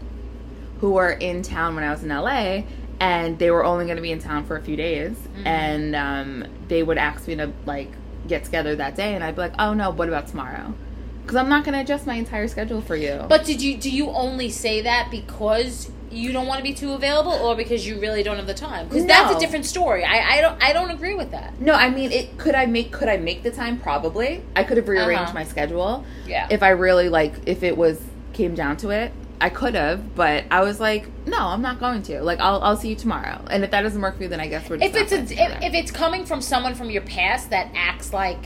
[0.81, 2.63] who were in town when I was in LA,
[3.01, 5.47] and they were only going to be in town for a few days, Mm-hmm.
[5.47, 7.91] and um, they would ask me to like
[8.29, 10.75] get together that day, and I'd be like, oh no, what about tomorrow?
[11.23, 13.25] Because I'm not going to adjust my entire schedule for you.
[13.29, 16.93] But did you do you only say that because you don't want to be too
[16.93, 18.89] available, or because you really don't have the time?
[18.89, 20.05] Because that's a different story.
[20.05, 21.61] I, I don't I don't agree with that.
[21.61, 23.79] no, I mean, it could I make could I make the time?
[23.79, 24.43] Probably.
[24.57, 25.35] I could have rearranged Uh-huh.
[25.35, 26.05] my schedule.
[26.27, 26.49] Yeah.
[26.51, 29.13] if I really like if it was came down to it,
[29.43, 32.21] I could have, but I was like, no, I'm not going to.
[32.23, 33.43] Like I'll I'll see you tomorrow.
[33.51, 35.35] And if that doesn't work for you, then I guess we're just if it's a,
[35.35, 38.39] if, if it's coming from someone from your past that acts like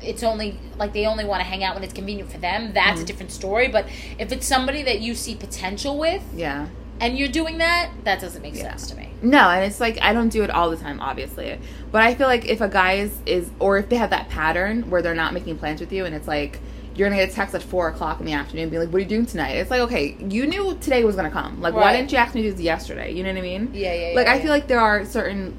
[0.00, 2.94] it's only like they only want to hang out when it's convenient for them, that's
[2.94, 3.02] Mm-hmm.
[3.02, 3.68] a different story.
[3.68, 3.86] But
[4.18, 6.66] if it's somebody that you see potential with yeah.
[6.98, 8.62] and you're doing that, that doesn't make Yeah.
[8.62, 9.10] sense to me.
[9.22, 11.56] No, and it's like I don't do it all the time, obviously.
[11.92, 14.90] But I feel like if a guy is, is or if they have that pattern
[14.90, 16.58] where they're not making plans with you, and it's like
[16.94, 19.00] you're gonna get a text at four o'clock in the afternoon, being like, "What are
[19.00, 21.60] you doing tonight?" It's like, okay, you knew today was gonna come.
[21.60, 23.12] Like, why didn't you ask me this yesterday?
[23.12, 23.70] You know what I mean?
[23.72, 24.42] Yeah, yeah, Like, yeah, I yeah.
[24.42, 25.54] feel like there are certain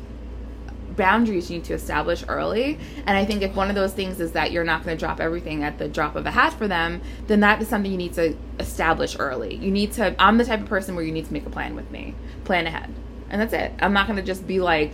[0.96, 2.78] boundaries you need to establish early,
[3.08, 5.20] and I think if one of those things is that you're not going to drop
[5.20, 8.14] everything at the drop of a hat for them, then that is something you need
[8.14, 9.56] to establish early.
[9.56, 10.16] You need to.
[10.20, 12.14] I'm the type of person where you need to make a plan with me,
[12.46, 12.94] plan ahead,
[13.32, 13.74] and that's it.
[13.80, 14.94] I'm not going to just be like.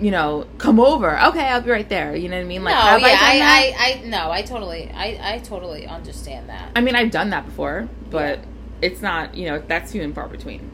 [0.00, 1.10] You know, come over.
[1.26, 2.16] Okay, I'll be right there.
[2.16, 2.64] You know what I mean?
[2.64, 3.72] Like, no, yeah, I done that?
[3.78, 6.70] I, I, I, no, I totally, I, I totally understand that.
[6.74, 8.44] I mean, I've done that before, but Yeah.
[8.80, 10.70] it's not, you know, that's few and far between.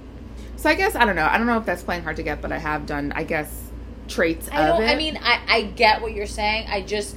[0.56, 1.26] So I guess I don't know.
[1.30, 3.52] I don't know if that's playing hard to get, but I have done, I guess,
[4.06, 4.82] traits I of don't.
[4.84, 4.90] it.
[4.92, 6.68] I mean, I, I get what you're saying.
[6.68, 7.16] I just,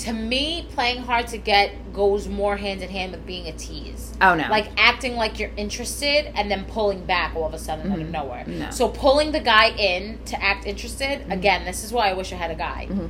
[0.00, 4.12] to me, playing hard to get goes more hand in hand with being a tease.
[4.20, 7.90] oh no, Like acting like you're interested and then pulling back all of a sudden
[7.92, 8.10] out of Mhm.
[8.10, 8.44] nowhere.
[8.46, 8.70] No.
[8.70, 11.24] So pulling the guy in to act interested.
[11.30, 12.86] Again, this is why I wish I had a guy.
[12.90, 13.08] Mhm.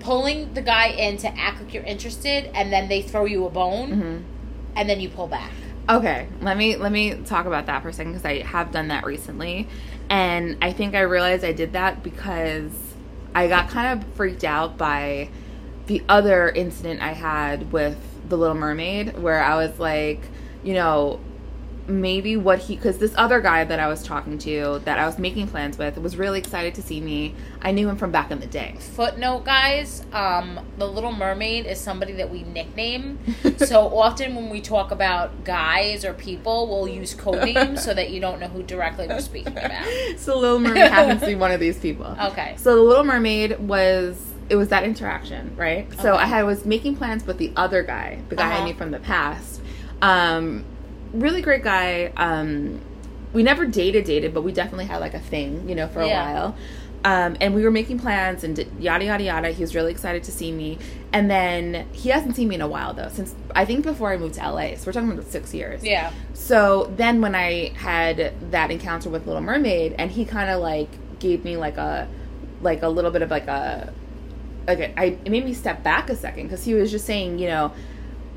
[0.00, 3.50] Pulling the guy in to act like you're interested, and then they throw you a
[3.50, 4.22] bone, Mhm.
[4.76, 5.50] and then you pull back.
[5.88, 8.88] Okay, let me let me talk about that for a second because I have done
[8.88, 9.66] that recently,
[10.10, 12.70] and I think I realized I did that because
[13.34, 15.28] I got kind of freaked out by
[15.88, 20.20] the other incident I had with the Little Mermaid, where I was like,
[20.62, 21.20] you know,
[21.88, 25.18] maybe what he because this other guy that I was talking to that I was
[25.18, 27.34] making plans with was really excited to see me.
[27.62, 28.76] I knew him from back in the day.
[28.78, 30.04] Footnote, guys.
[30.12, 33.18] Um, the Little Mermaid is somebody that we nickname.
[33.56, 38.10] so often when we talk about guys or people, we'll use code names so that
[38.10, 39.86] you don't know who directly we're speaking about.
[40.18, 42.16] So Little Mermaid happens to be one of these people.
[42.20, 42.54] Okay.
[42.58, 45.86] So the Little Mermaid was it was that interaction, right?
[46.00, 48.64] So I had was making plans with the other guy, the guy I Uh-huh.
[48.66, 49.60] knew from the past.
[50.02, 50.64] Um,
[51.12, 52.12] really great guy.
[52.16, 52.80] Um,
[53.32, 56.06] we never dated, dated, but we definitely had like a thing, you know, for a
[56.08, 56.32] Yeah.
[56.32, 56.56] while.
[57.04, 59.48] Um, and we were making plans and yada yada yada.
[59.50, 60.78] He was really excited to see me,
[61.12, 63.08] and then he hasn't seen me in a while though.
[63.12, 65.84] Since I think before I moved to LA, so we're talking about six years.
[65.84, 66.10] Yeah.
[66.34, 70.88] So then when I had that encounter with Little Mermaid and he kind of like
[71.20, 72.08] gave me like a
[72.62, 73.92] like a little bit of like a
[74.68, 77.48] like I it made me step back a second cuz he was just saying, you
[77.48, 77.72] know,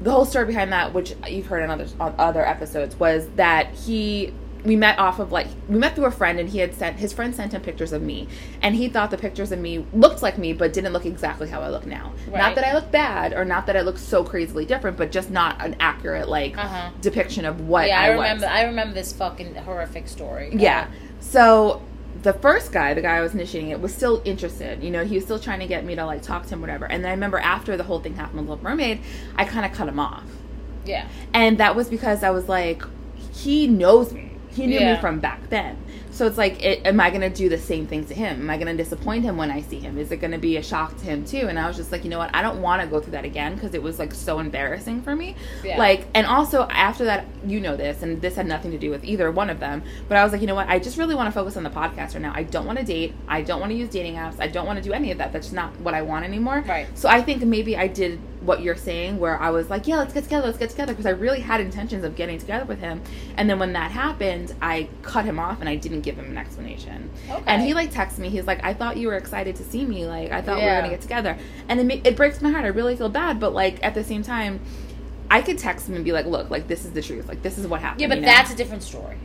[0.01, 3.67] the whole story behind that which you've heard on other on other episodes was that
[3.73, 6.97] he we met off of like we met through a friend and he had sent
[6.97, 8.27] his friend sent him pictures of me
[8.61, 11.61] and he thought the pictures of me looked like me but didn't look exactly how
[11.61, 12.13] I look now.
[12.27, 12.37] Right.
[12.37, 15.31] Not that I look bad or not that I look so crazily different, but just
[15.31, 16.89] not an accurate like Uh-huh.
[17.01, 18.17] depiction of what yeah, I, I, was.
[18.21, 18.45] remember.
[18.47, 20.51] I remember this fucking horrific story.
[20.53, 20.85] Yeah.
[21.19, 21.81] So
[22.23, 24.83] the first guy, the guy I was initiating it, was still interested.
[24.83, 26.85] You know, he was still trying to get me to like talk to him, whatever.
[26.85, 29.01] And then I remember after the whole thing happened with Little Mermaid,
[29.35, 30.23] I kind of cut him off,
[30.85, 32.83] yeah, and that was because I was like,
[33.33, 34.31] he knows me.
[34.49, 34.95] He knew Yeah.
[34.95, 35.77] me from back then.
[36.21, 38.41] So it's like, it, am I going to do the same thing to him?
[38.41, 39.97] Am I going to disappoint him when I see him?
[39.97, 41.47] Is it going to be a shock to him too?
[41.47, 42.29] And I was just like, you know what?
[42.35, 45.15] I don't want to go through that again because it was like so embarrassing for
[45.15, 45.35] me.
[45.63, 45.79] Yeah.
[45.79, 49.03] Like, and also after that, you know this, and this had nothing to do with
[49.03, 49.81] either one of them.
[50.07, 50.69] But I was like, you know what?
[50.69, 52.33] I just really want to focus on the podcast right now.
[52.35, 53.15] I don't want to date.
[53.27, 54.39] I don't want to use dating apps.
[54.39, 55.33] I don't want to do any of that.
[55.33, 56.63] That's not what I want anymore.
[56.67, 56.85] Right.
[56.95, 60.13] So I think maybe I did what you're saying, where I was like, yeah, let's
[60.13, 63.01] get together, let's get together, because I really had intentions of getting together with him.
[63.37, 66.37] And then when that happened, I cut him off and I didn't give him an
[66.37, 67.09] explanation.
[67.29, 67.43] Okay.
[67.45, 68.29] And he like texted me.
[68.29, 70.05] He's like, I thought you were excited to see me.
[70.05, 71.37] Like I thought we were gonna get together.
[71.69, 72.65] And it it breaks my heart.
[72.65, 74.59] I really feel bad, but like at the same time.
[75.29, 77.29] I could text him and be like, "Look, like this is the truth.
[77.29, 78.27] Like this is what happened." yeah, but you know?
[78.27, 79.15] that's a different story.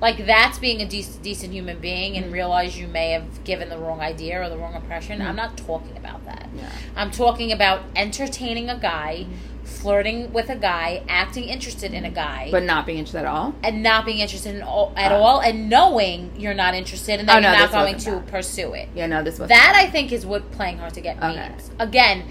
[0.00, 3.78] Like that's being a dec- decent human being and realize you may have given the
[3.78, 5.22] wrong idea or the wrong impression.
[5.22, 6.48] I'm not talking about that.
[6.54, 6.68] Yeah.
[6.96, 9.26] I'm talking about entertaining a guy,
[9.62, 13.54] flirting with a guy, acting interested in a guy, but not being interested at all.
[13.62, 15.16] and not being interested in all, at Uh.
[15.16, 18.26] all, and knowing you're not interested and that Oh, no, you're not going to that.
[18.26, 18.88] pursue it.
[18.94, 21.48] Yeah, no, this was That I think is what playing hard to get Okay.
[21.48, 21.70] means.
[21.78, 22.24] Again,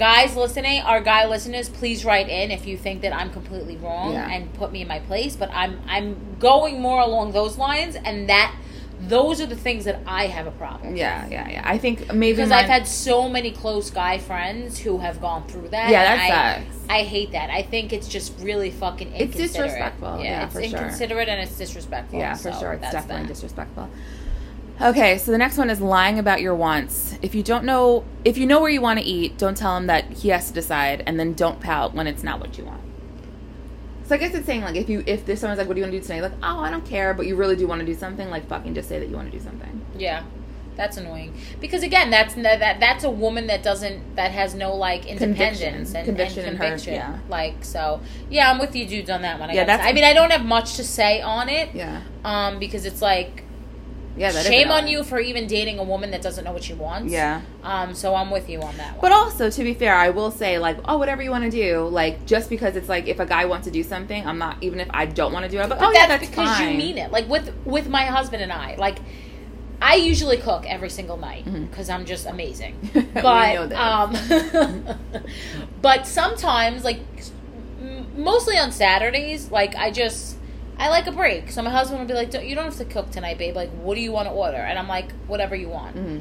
[0.00, 4.14] guys listening, our guy listeners, please write in if you think that I'm completely wrong
[4.14, 4.28] Yeah.
[4.34, 5.36] and put me in my place.
[5.36, 8.50] But I'm I'm going more along those lines, and that
[9.02, 10.90] those are the things that I have a problem.
[10.90, 10.98] with.
[10.98, 11.62] Yeah, yeah, yeah.
[11.64, 15.46] I think maybe Because mine- I've had so many close guy friends who have gone
[15.48, 15.88] through that.
[15.90, 16.28] Yeah, that I,
[16.64, 16.76] sucks.
[16.90, 17.48] I hate that.
[17.50, 20.20] I think it's just really fucking It's disrespectful.
[20.22, 20.78] Yeah, it's for sure.
[20.78, 22.18] inconsiderate and it's disrespectful.
[22.18, 22.72] Yeah, for so sure.
[22.74, 23.28] It's definitely that.
[23.34, 23.88] disrespectful.
[24.80, 27.14] Okay, so the next one is lying about your wants.
[27.20, 29.86] If you don't know, if you know where you want to eat, don't tell him
[29.88, 32.80] that he has to decide, and then don't pout when it's not what you want.
[34.06, 35.84] So I guess it's saying like if you if there's someone's like, "What do you
[35.84, 37.86] want to do tonight?" Like, "Oh, I don't care," but you really do want to
[37.86, 38.28] do something.
[38.30, 39.84] Like, fucking just say that you want to do something.
[39.96, 40.24] Yeah,
[40.76, 41.34] that's annoying.
[41.60, 45.58] Because again, that's that that's a woman that doesn't that has no like independence
[45.92, 45.96] Conviction.
[45.96, 47.18] and Conviction and in her, yeah.
[47.28, 48.00] Like so,
[48.30, 49.50] yeah, I'm with you dudes on that one.
[49.50, 51.68] I Yeah, that's- I mean, I don't have much to say on it.
[51.74, 53.44] Yeah, Um, because it's like
[54.16, 54.32] yeah.
[54.32, 56.74] That is shame on you for even dating a woman that doesn't know what she
[56.74, 57.12] wants.
[57.12, 57.42] Yeah.
[57.62, 59.00] Um, so I'm with you on that one.
[59.00, 61.86] But also, to be fair, I will say, like, oh, whatever you want to do,
[61.88, 64.80] like, just because it's like, if a guy wants to do something, I'm not, even
[64.80, 66.72] if I don't want to do it, I'm But oh, yeah, that's that's because fine.
[66.72, 67.12] you mean it.
[67.12, 68.98] Like with with my husband and I, like
[69.82, 72.76] I usually cook every single night because I'm just amazing.
[73.14, 74.86] But um,
[75.82, 77.00] but sometimes, like
[78.16, 80.36] mostly on Saturdays, like I just
[80.80, 81.50] I like a break.
[81.50, 83.54] So my husband would be like, don't, "You don't have to cook tonight, babe.
[83.54, 86.20] Like, what do you want to order?" And I'm like, "Whatever you want." Mhm.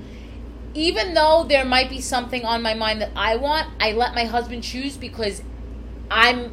[0.76, 4.26] even though there might be something on my mind that I want, I let my
[4.26, 5.42] husband choose because
[6.12, 6.52] I'm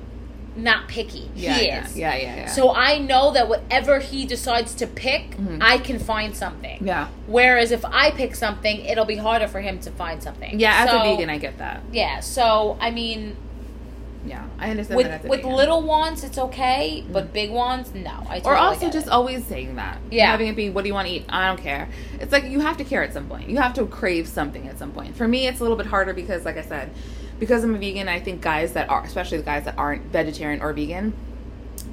[0.56, 1.30] not picky.
[1.34, 1.98] Yeah, he yeah, is.
[1.98, 2.46] yeah, yeah, yeah.
[2.46, 5.58] So I know that whatever he decides to pick, Mhm.
[5.60, 6.78] I can find something.
[6.80, 10.58] yeah, Whereas if I pick something, it'll be harder for him to find something.
[10.58, 10.84] yeah.
[10.88, 11.82] As a vegan, I get that.
[11.92, 12.20] yeah.
[12.20, 13.36] So I mean,
[14.26, 15.24] Yeah, I understand with that.
[15.24, 17.32] With little ones, it's okay, but mm.
[17.32, 18.26] big ones, no.
[18.28, 19.12] I or also just it.
[19.12, 19.98] always saying that.
[20.10, 20.30] Yeah.
[20.30, 21.24] having it be, what do you want to eat?
[21.28, 21.88] I don't care.
[22.20, 23.48] It's like you have to care at some point.
[23.48, 25.16] You have to crave something at some point.
[25.16, 26.90] For me, it's a little bit harder because, like I said,
[27.38, 28.08] because I'm a vegan.
[28.08, 31.14] I think guys that are, especially the guys that aren't vegetarian or vegan.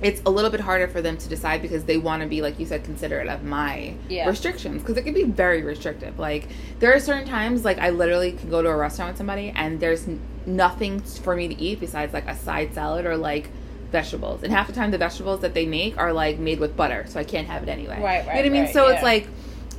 [0.04, 2.60] It's a little bit harder for them to decide because they want to be, like
[2.60, 4.28] you said, considerate of my Yeah.
[4.28, 6.20] restrictions because it can be very restrictive.
[6.20, 6.48] Like
[6.80, 9.80] there are certain times, like I literally can go to a restaurant with somebody and
[9.80, 13.50] there's n- nothing for me to eat besides like a side salad or like
[13.92, 14.44] vegetables.
[14.44, 17.20] And half the time, the vegetables that they make are like made with butter, so
[17.20, 18.00] I can't have it anyway.
[18.02, 18.64] Right, right You know what I mean?
[18.66, 18.94] right, so yeah.
[18.96, 19.28] it's like.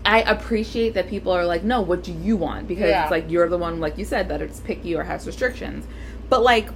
[0.07, 2.69] I appreciate that people are like, no, what do you want?
[2.69, 3.05] Because Yeah.
[3.05, 5.87] it's like you're the one, like you said, that it's picky or has restrictions.
[6.29, 6.69] But like,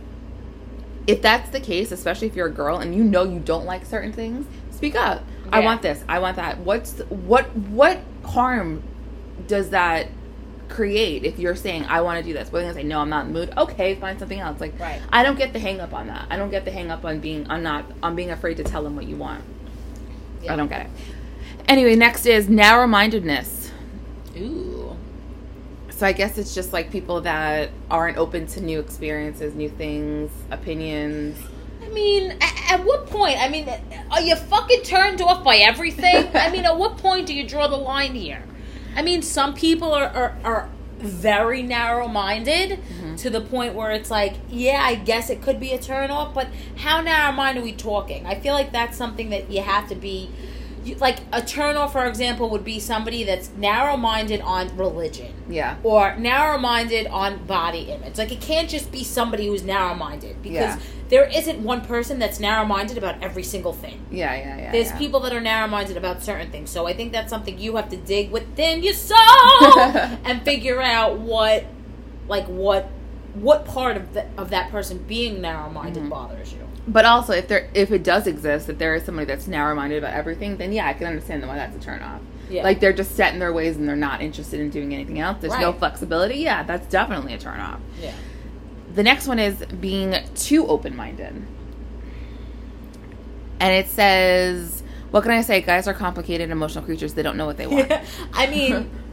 [1.09, 3.87] if that's the case, especially if you're a girl and you know you don't like
[3.87, 5.25] certain things, speak up.
[5.51, 6.05] I want this.
[6.07, 6.59] I want that.
[6.59, 8.83] What's what what harm
[9.47, 10.09] does that
[10.69, 12.51] create if you're saying I want to do this?
[12.51, 13.55] But then say no, I'm not in the mood.
[13.57, 14.61] Okay, find something else.
[14.61, 15.01] Like Right.
[15.11, 16.27] I don't get the hang up on that.
[16.29, 18.83] I don't get the hang up on being I'm not on being afraid to tell
[18.83, 19.43] them what you want.
[20.43, 20.53] Yeah.
[20.53, 20.91] I don't get it.
[21.67, 23.73] Anyway, next is narrow mindedness.
[24.37, 24.68] Ooh.
[25.99, 30.31] So I guess it's just like people that aren't open to new experiences, new things,
[30.49, 31.37] opinions.
[31.83, 33.37] I mean, at, at what point?
[33.43, 33.69] I mean,
[34.13, 36.31] are you fucking turned off by everything?
[36.35, 38.45] I mean, at what point do you draw the line here?
[38.95, 40.69] I mean, some people are are, are
[40.99, 43.17] very narrow minded mm-hmm.
[43.17, 46.33] to the point where it's like, yeah, I guess it could be a turn off,
[46.33, 46.47] but
[46.77, 48.25] how narrow minded are we talking?
[48.25, 50.31] I feel like that's something that you have to be
[50.85, 55.33] you, like a turn off, for example, would be somebody that's narrow minded on religion
[55.49, 55.77] Yeah.
[55.83, 58.19] or narrow minded on body image.
[58.19, 60.79] Like it can't just be somebody who's narrow minded because Yeah.
[61.09, 64.05] there isn't one person that's narrow minded about every single thing.
[64.11, 64.73] Yeah, yeah, yeah.
[64.73, 64.99] There's yeah.
[64.99, 66.71] people that are narrow minded about certain things.
[66.71, 69.17] So I think that's something you have to dig within your soul
[70.25, 71.65] and figure out what
[72.29, 72.91] like what
[73.35, 76.09] what part of the, of that person being narrow minded Mm-hmm.
[76.11, 76.68] bothers you.
[76.89, 79.99] But also, if there if it does exist, if there is somebody that's narrow minded
[79.99, 82.23] about everything, then yeah, I can understand why that's a turn off.
[82.49, 82.63] Yeah.
[82.63, 85.37] Like they're just set in their ways and they're not interested in doing anything else.
[85.41, 86.37] There's no flexibility.
[86.37, 87.81] Yeah, that's definitely a turn off.
[88.01, 88.15] Yeah.
[88.95, 91.47] The next one is being too open minded.
[93.61, 95.61] And it says, what can I say?
[95.61, 97.13] Guys are complicated emotional creatures.
[97.13, 97.93] They don't know what they want.
[98.33, 98.91] I mean,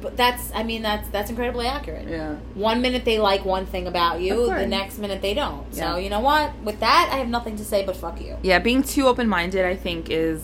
[0.00, 2.06] but that's I mean that's that's incredibly accurate.
[2.08, 2.36] yeah.
[2.54, 5.66] One minute they like one thing about you, the next minute they don't.
[5.72, 5.92] Yeah.
[5.92, 6.56] So you know what?
[6.62, 8.36] With that, I have nothing to say but fuck you.
[8.42, 10.42] Yeah, being too open minded, I think, is.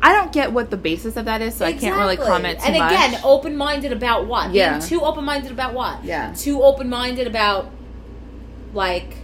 [0.00, 2.78] I don't get what the basis of that is, so I can't really comment And
[2.78, 2.92] much.
[2.92, 4.52] again, open minded about what?
[4.54, 4.78] Yeah.
[4.78, 6.04] Being too open minded about what?
[6.04, 6.32] Yeah.
[6.34, 7.68] Too open minded about
[8.72, 9.16] like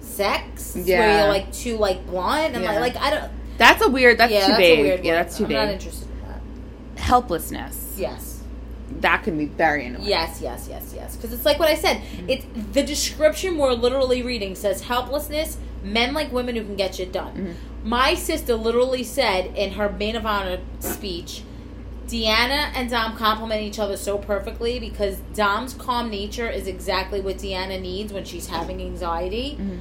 [0.00, 0.76] sex.
[0.76, 1.00] Yeah.
[1.00, 2.78] Where you're like too like blunt and Yeah.
[2.78, 3.32] like like I don't.
[3.58, 4.18] that's a weird.
[4.18, 5.04] That's yeah, too that's weird.
[5.04, 6.20] yeah, that's too I'm not interested in
[6.94, 7.00] that.
[7.00, 7.94] Helplessness.
[7.98, 8.35] Yes.
[9.00, 10.06] That can be very annoying.
[10.06, 11.16] Yes, yes, yes, yes.
[11.16, 12.00] Because it's like what I said.
[12.28, 17.12] It's the description we're literally reading says helplessness, men like women who can get shit
[17.12, 17.34] done.
[17.34, 17.88] Mm-hmm.
[17.88, 21.42] My sister literally said in her maid of honor speech,
[22.08, 27.36] Deanna and Dom complement each other so perfectly because Dom's calm nature is exactly what
[27.38, 29.56] Deanna needs when she's having anxiety.
[29.60, 29.78] Mm-hmm.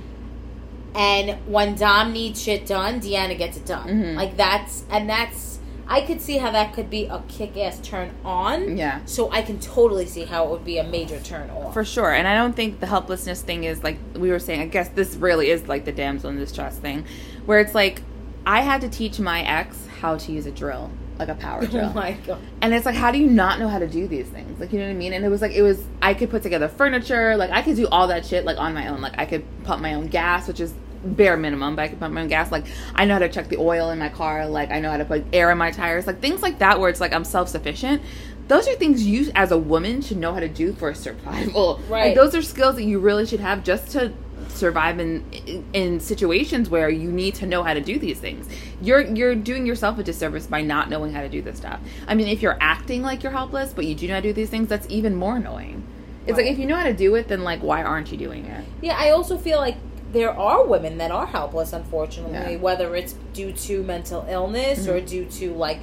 [0.97, 3.87] And when Dom needs shit done, Deanna gets it done.
[3.87, 4.15] Mhm.
[4.15, 8.11] Like that's and that's I could see how that could be a kick ass turn
[8.23, 8.77] on.
[8.77, 9.01] Yeah.
[9.05, 11.73] So I can totally see how it would be a major turn off.
[11.73, 12.11] For sure.
[12.11, 15.15] And I don't think the helplessness thing is like we were saying, I guess this
[15.15, 17.05] really is like the damsel in distress thing,
[17.45, 18.01] where it's like
[18.45, 21.67] I had to teach my ex how to use a drill, like a power oh
[21.67, 21.89] drill.
[21.89, 22.39] oh my god.
[22.61, 24.59] And it's like, how do you not know how to do these things?
[24.59, 25.13] Like, you know what I mean?
[25.13, 27.37] And it was like, it was, I could put together furniture.
[27.37, 29.01] Like, I could do all that shit, like, on my own.
[29.01, 30.73] Like, I could pump my own gas, which is
[31.05, 32.51] bare minimum, but I can pump my own gas.
[32.51, 34.47] Like, I know how to check the oil in my car.
[34.47, 36.07] Like, I know how to put air in my tires.
[36.07, 38.01] Like, things like that where it's like I'm self sufficient.
[38.47, 41.79] Those are things you, as a woman, should know how to do for survival.
[41.89, 42.07] Right.
[42.07, 44.13] Like, those are skills that you really should have just to
[44.49, 48.47] survive in in situations where you need to know how to do these things.
[48.81, 51.79] You're you're doing yourself a disservice by not knowing how to do this stuff.
[52.07, 54.67] I mean, if you're acting like you're helpless but you do not do these things,
[54.69, 55.83] that's even more annoying.
[56.27, 58.45] It's like if you know how to do it, then like why aren't you doing
[58.45, 58.65] it?
[58.81, 59.77] Yeah, I also feel like
[60.15, 62.57] there are women that are helpless, unfortunately, Yeah.
[62.57, 65.79] whether it's due to mental illness or due to like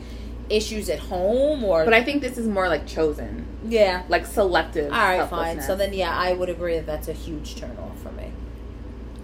[0.50, 4.02] issues at home or But I think this is more like chosen, yeah.
[4.08, 4.92] like selective.
[4.92, 5.62] All right, fine.
[5.62, 8.32] So then, yeah, I would agree that that's a huge turnoff for me.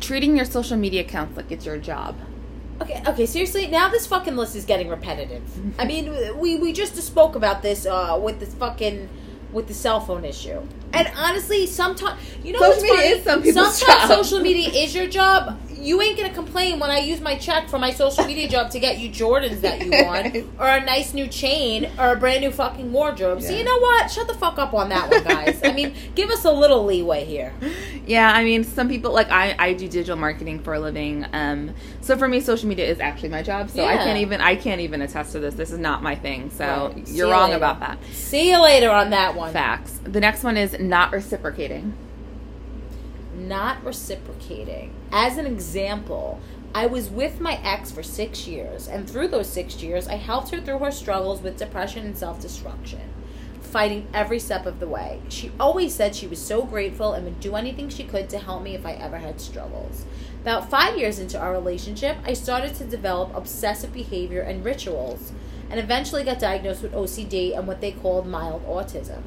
[0.00, 2.14] treating your social media accounts like it's your job.
[2.80, 5.42] Okay, okay, seriously, now this fucking list is getting repetitive.
[5.78, 9.09] I mean, we we just spoke about this uh, with this fucking
[9.53, 10.61] with the cell phone issue.
[10.92, 13.09] And honestly, sometimes you know Social what's media funny?
[13.09, 14.24] is some people's sometimes job.
[14.24, 15.59] social media is your job.
[15.81, 18.81] You ain't gonna complain when I use my check for my social media job to
[18.81, 22.51] get you Jordans that you want, or a nice new chain, or a brand new
[22.51, 23.43] fucking wardrobe.
[23.43, 24.11] So you know what?
[24.11, 25.61] Shut the fuck up on that one, guys.
[25.62, 27.53] I mean, give us a little leeway here.
[28.07, 31.26] Yeah, I mean, some people like I, I do digital marketing for a living.
[31.33, 33.70] Um, so for me, social media is actually my job.
[33.70, 35.55] So I can't even I can't even attest to this.
[35.55, 36.51] This is not my thing.
[36.51, 37.09] So Right.
[37.09, 37.57] You're you wrong later.
[37.57, 37.99] about that.
[38.12, 39.53] See you later on that one.
[39.53, 40.01] Facts.
[40.05, 41.93] The next one is not reciprocating.
[43.49, 44.92] Not reciprocating.
[45.11, 46.38] As an example,
[46.74, 50.51] I was with my ex for six years, and through those six years, I helped
[50.51, 53.01] her through her struggles with depression and self destruction,
[53.61, 55.20] fighting every step of the way.
[55.30, 58.62] She always said she was so grateful and would do anything she could to help
[58.62, 60.05] me if I ever had struggles.
[60.42, 65.32] About five years into our relationship, I started to develop obsessive behavior and rituals,
[65.70, 69.22] and eventually got diagnosed with OCD and what they called mild autism.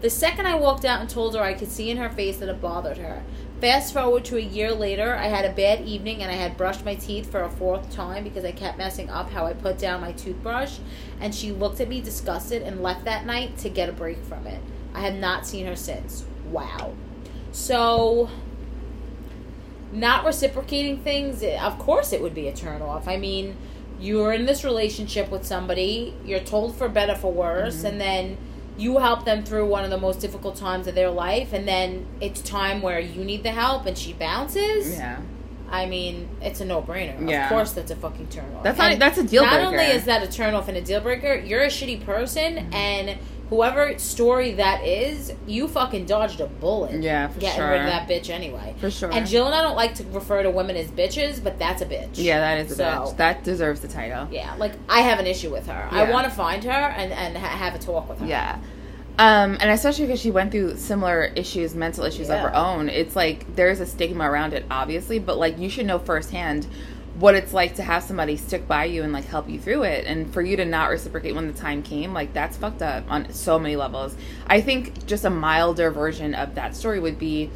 [0.00, 2.48] The second I walked out and told her I could see in her face that
[2.48, 3.22] it bothered her.
[3.60, 6.84] Fast forward to a year later, I had a bad evening and I had brushed
[6.84, 10.02] my teeth for a fourth time because I kept messing up how I put down
[10.02, 10.78] my toothbrush.
[11.20, 14.46] And she looked at me disgusted and left that night to get a break from
[14.46, 14.60] it.
[14.92, 16.26] I have not seen her since.
[16.50, 16.94] Wow.
[17.52, 18.28] So,
[19.90, 23.08] not reciprocating things, of course it would be a turnoff.
[23.08, 23.56] I mean,
[23.98, 27.86] you're in this relationship with somebody, you're told for better, for worse, mm-hmm.
[27.86, 28.38] and then
[28.78, 32.06] you help them through one of the most difficult times of their life, and then
[32.20, 34.96] it's time where you need the help and she bounces.
[34.96, 35.18] Yeah.
[35.68, 37.28] I mean, it's a no brainer.
[37.28, 37.44] Yeah.
[37.44, 38.62] Of course, that's a fucking turn off.
[38.62, 39.66] That's not- that's a deal Not breaker.
[39.66, 42.74] only is that a turn off and a deal breaker, you're a shitty person, Mm-hmm.
[42.74, 43.18] and
[43.50, 47.00] whoever story that is, you fucking dodged a bullet.
[47.00, 47.70] Yeah, for getting sure.
[47.70, 48.74] rid of that bitch anyway.
[48.80, 49.12] For sure.
[49.12, 51.86] And Jill and I don't like to refer to women as bitches, but that's a
[51.86, 52.10] bitch.
[52.14, 53.16] yeah, that is a So- bitch.
[53.16, 54.28] That deserves the title.
[54.30, 55.88] Yeah, like I have an issue with her.
[55.90, 58.26] I want to find her and and ha- have a talk with her.
[58.26, 58.58] Yeah.
[59.18, 62.90] Um, and especially because she went through similar issues, mental issues of her own.
[62.90, 66.66] It's like there's a stigma around it, obviously, but like you should know firsthand
[67.18, 70.04] what it's like to have somebody stick by you and like help you through it.
[70.06, 73.32] And for you to not reciprocate when the time came, like that's fucked up on
[73.32, 74.14] so many levels.
[74.46, 77.50] I think just a milder version of that story would be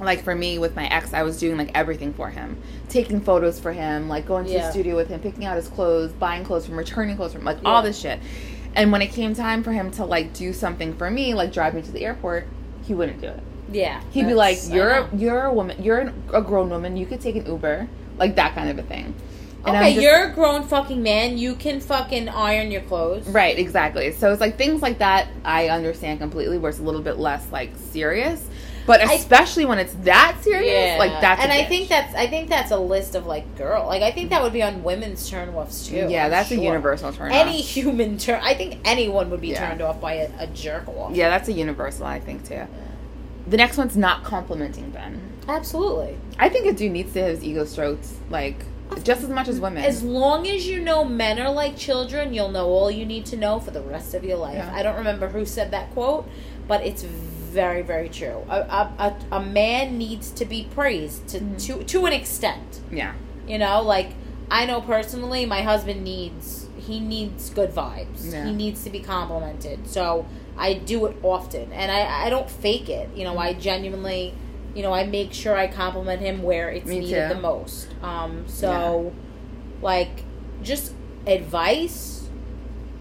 [0.00, 2.58] like for me with my ex, I was doing like everything for him,
[2.88, 4.66] taking photos for him, like going to Yeah.
[4.66, 7.58] the studio with him, picking out his clothes, buying clothes from, returning clothes from, like
[7.64, 8.20] all this shit.
[8.74, 11.74] And when it came time for him to like do something for me, like drive
[11.74, 12.46] me to the airport,
[12.84, 13.40] he wouldn't do it.
[13.72, 14.00] Yeah.
[14.12, 15.08] He'd be like, "You're know.
[15.16, 15.82] you're a woman.
[15.82, 16.96] You're an, a grown woman.
[16.96, 17.88] You could take an Uber,
[18.18, 19.14] like that kind of a thing."
[19.66, 21.38] And Okay, just- you're a grown fucking man.
[21.38, 23.26] You can fucking iron your clothes.
[23.28, 24.12] right, exactly.
[24.12, 25.26] So it's like things like that.
[25.44, 28.44] I understand completely, where it's a little bit less like serious,
[28.86, 31.42] but I- especially when it's that serious, like that's.
[31.42, 31.68] and I bitch.
[31.68, 33.86] think that's I think that's a list of like girl.
[33.86, 36.06] Like I think that would be on women's turn offs too.
[36.08, 37.32] yeah, that's a universal turn.
[37.32, 38.38] Any human turn.
[38.44, 39.66] I think anyone would be Yeah.
[39.68, 41.10] turned off by a, a jerk off.
[41.12, 42.06] Yeah, that's a universal.
[42.06, 42.62] I think too.
[43.46, 45.20] The next one's not complimenting Ben.
[45.48, 46.16] Absolutely.
[46.38, 48.56] I think a dude needs to have his ego stroked, like
[49.02, 49.84] just as much as women.
[49.84, 53.36] As long as you know men are like children, you'll know all you need to
[53.36, 54.56] know for the rest of your life.
[54.56, 54.74] Yeah.
[54.74, 56.28] I don't remember who said that quote,
[56.66, 58.44] but it's very, very true.
[58.48, 61.56] A, a, a, a man needs to be praised to, Mm-hmm.
[61.78, 62.80] to to an extent.
[62.90, 63.14] yeah,
[63.46, 64.10] You know, like
[64.50, 68.32] I know personally, my husband needs he needs good vibes.
[68.32, 68.44] Yeah.
[68.46, 69.88] He needs to be complimented.
[69.88, 70.26] So
[70.58, 73.10] I do it often, and I I don't fake it.
[73.14, 74.34] You know, I genuinely,
[74.74, 77.34] you know, I make sure I compliment him where it's Me needed too.
[77.34, 77.88] the most.
[78.02, 79.12] Um, so
[79.82, 80.24] like
[80.62, 80.92] just
[81.26, 82.28] advice.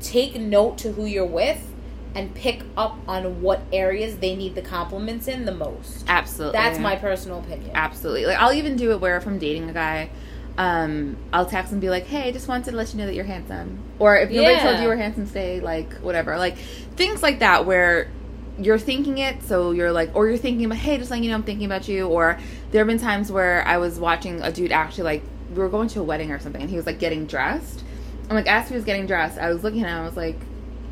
[0.02, 1.72] Take note to who you're with.
[2.14, 6.06] And pick up on what areas they need the compliments in the most.
[6.08, 6.54] absolutely.
[6.58, 7.72] That's my personal opinion.
[7.74, 8.26] absolutely.
[8.26, 10.10] Like I'll even do it where if I'm dating a guy,
[10.58, 13.14] um, I'll text and be like, "Hey, I just wanted to let you know that
[13.16, 14.64] you're handsome," or if nobody Yeah.
[14.64, 16.58] told you you were handsome, say like whatever, like
[16.96, 18.08] things like that where
[18.58, 21.36] you're thinking it, so you're like, or you're thinking about, "Hey, just letting you know
[21.36, 22.38] I'm thinking about you," or
[22.72, 25.90] there have been times where I was watching a dude actually like we were going
[25.90, 27.84] to a wedding or something, and he was like getting dressed.
[28.30, 30.38] I'm like as he was getting dressed, I was looking at him, I was like,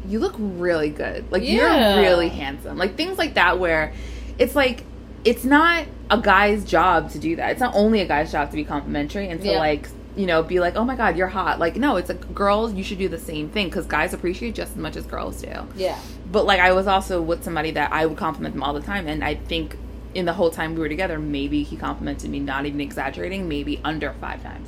[0.07, 1.31] "You look really good.
[1.31, 1.93] Like Yeah.
[1.93, 3.93] you're really handsome." Like things like that where
[4.37, 4.83] it's like
[5.25, 7.51] it's not a guy's job to do that.
[7.51, 9.57] It's not only a guy's job to be complimentary and to Yeah.
[9.59, 12.73] like you know be like, "Oh my god, you're hot." Like no, it's like girls,
[12.73, 15.51] you should do the same thing because guys appreciate just as much as girls do.
[15.75, 15.97] Yeah.
[16.31, 19.07] But like I was also with somebody that I would compliment them all the time,
[19.07, 19.77] and I think
[20.13, 23.79] in the whole time we were together, maybe he complimented me, not even exaggerating, maybe
[23.83, 24.67] under five times.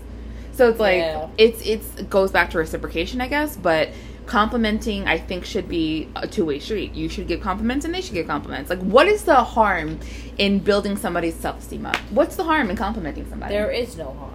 [0.54, 1.28] So it's like Yeah.
[1.38, 3.56] it's it's it goes back to reciprocation, I guess.
[3.56, 3.90] But
[4.26, 6.96] complimenting, I think, should be a two way street.
[6.96, 8.70] You should give compliments, and they should give compliments.
[8.72, 10.00] Like, what is the harm
[10.38, 11.96] in building somebody's self esteem up?
[12.10, 13.54] What's the harm in complimenting somebody?
[13.54, 14.32] There is no harm.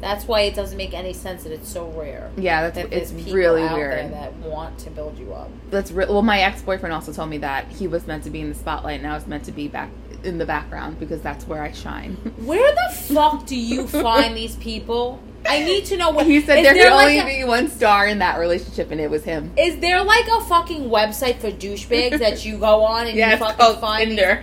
[0.00, 2.30] That's why it doesn't make any sense that it's so rare.
[2.36, 4.12] yeah, that's That it's really weird.
[4.12, 5.50] that want to build you up.
[5.70, 8.40] That's re- well, my ex boyfriend also told me that he was meant to be
[8.40, 9.90] in the spotlight, and I was meant to be back
[10.22, 12.14] in the background because that's where I shine.
[12.44, 15.20] Where the fuck do you find these people?
[15.48, 17.68] I need to know what he said is there could like only a- be one
[17.68, 19.52] star in that relationship, and it was him.
[19.56, 23.36] Is there like a fucking website for douchebags that you go on and Yeah, you
[23.38, 24.08] fucking find?
[24.08, 24.42] Tinder.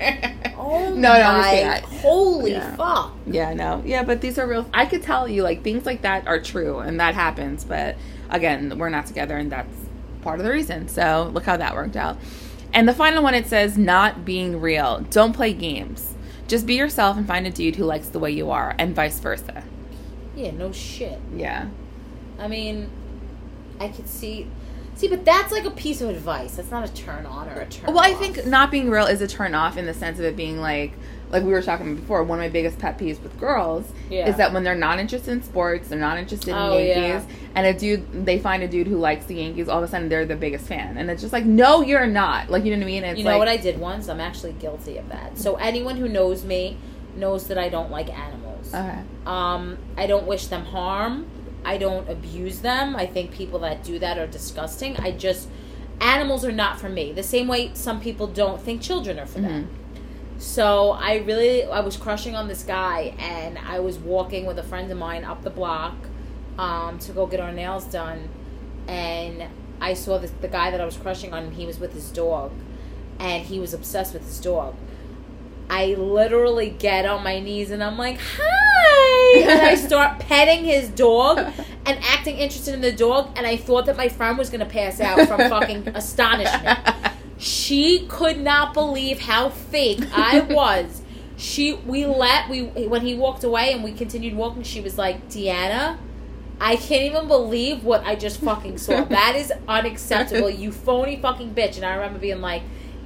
[0.57, 1.99] Oh No, no, my kidding.
[1.99, 2.75] Holy Yeah.
[2.75, 3.13] fuck!
[3.27, 3.81] Yeah, no.
[3.85, 4.67] Yeah, but these are real.
[4.73, 7.63] I could tell you, like, things like that are true and that happens.
[7.63, 7.95] But
[8.29, 9.73] again, we're not together, and that's
[10.21, 10.87] part of the reason.
[10.87, 12.17] So look how that worked out.
[12.73, 15.05] And the final one it says, not being real.
[15.09, 16.13] Don't play games.
[16.47, 19.19] Just be yourself and find a dude who likes the way you are, and vice
[19.19, 19.63] versa.
[20.35, 21.19] Yeah, no shit.
[21.35, 21.67] Yeah.
[22.39, 22.89] I mean,
[23.79, 24.47] I could see,
[24.95, 26.55] see, but that's like a piece of advice.
[26.55, 27.93] That's not a turn on or a turn.
[27.93, 28.19] Well, I off.
[28.19, 30.91] think not being real is a turn off in the sense of it being like,
[31.31, 32.23] like we were talking about before.
[32.23, 34.27] One of my biggest pet peeves with girls Yeah.
[34.29, 37.65] is that when they're not interested in sports, they're not interested in Oh, Yankees, and
[37.65, 40.25] a dude they find a dude who likes the Yankees, all of a sudden they're
[40.25, 42.49] the biggest fan, and it's just like, no, you're not.
[42.49, 43.03] Like you know what I mean?
[43.03, 44.07] It's You know like, what I did once?
[44.07, 45.37] I'm actually guilty of that.
[45.37, 46.77] So anyone who knows me
[47.17, 48.44] knows that I don't like animals.
[48.67, 49.01] Okay.
[49.25, 51.27] Um, I don't wish them harm.
[51.63, 52.95] I don't abuse them.
[52.95, 54.97] I think people that do that are disgusting.
[54.97, 55.49] I just
[55.99, 57.11] animals are not for me.
[57.11, 59.69] The same way some people don't think children are for them.
[60.37, 64.63] So I really I was crushing on this guy and I was walking with a
[64.63, 65.95] friend of mine up the block
[66.59, 68.29] um, to go get our nails done
[68.87, 69.45] and
[69.79, 72.51] I saw this the guy that I was crushing on he was with his dog
[73.17, 74.75] and he was obsessed with his dog.
[75.69, 80.89] I literally get on my knees and I'm like, "Hi." And I start petting his
[80.89, 84.65] dog and acting interested in the dog, and I thought that my friend was gonna
[84.65, 86.79] pass out from fucking astonishment.
[87.37, 91.01] She could not believe how fake I was.
[91.37, 95.27] She we let we when he walked away and we continued walking, she was like,
[95.29, 95.97] Deanna,
[96.61, 99.03] I can't even believe what I just fucking saw.
[99.03, 101.75] That is unacceptable, you phony fucking bitch.
[101.75, 102.63] And I remember being like,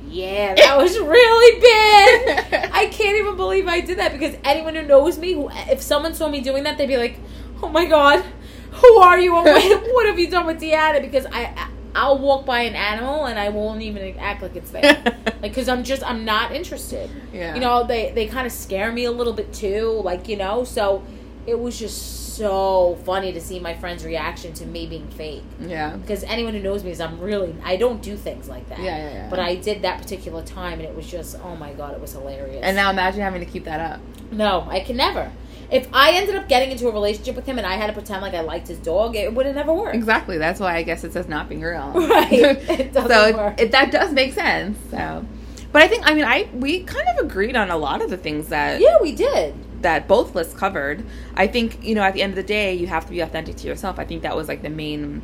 [0.09, 2.71] yeah, that was really bad.
[2.73, 6.13] I can't even believe I did that because anyone who knows me, who if someone
[6.13, 7.19] saw me doing that, they'd be like,
[7.61, 8.25] "Oh my god,
[8.71, 9.35] who are you?
[9.35, 13.25] Oh what, what have you done with Deanna?" Because I, I'll walk by an animal
[13.25, 17.09] and I won't even act like it's there, like because I'm just I'm not interested.
[17.31, 17.53] Yeah.
[17.53, 20.63] You know, they they kind of scare me a little bit too, like you know.
[20.63, 21.03] So
[21.49, 25.97] it was just so funny to see my friend's reaction to me being fake yeah.
[25.97, 28.79] because anyone who knows me is I'm really I don't do things like that.
[28.79, 29.29] Yeah, yeah, yeah.
[29.29, 32.13] But I did that particular time, and it was just oh my god, it was
[32.13, 32.61] hilarious.
[32.63, 33.99] And now imagine having to keep that up.
[34.31, 35.31] no, I can never.
[35.71, 38.23] If I ended up getting into a relationship with him and I had to pretend
[38.23, 39.95] like I liked his dog, it would have never worked.
[39.95, 40.39] Exactly.
[40.39, 41.91] That's why I guess it says not being real.
[42.09, 42.31] Right.
[42.31, 43.59] It doesn't so work.
[43.61, 44.79] It, that does make sense.
[44.89, 45.23] So,
[45.71, 48.17] but I think I mean I we kind of agreed on a lot of the
[48.17, 49.53] things that Yeah, we did.
[49.81, 51.05] That both lists covered.
[51.35, 53.55] I think, you know, at the end of the day, you have to be authentic
[53.57, 53.99] to yourself.
[53.99, 55.21] I think that was like the main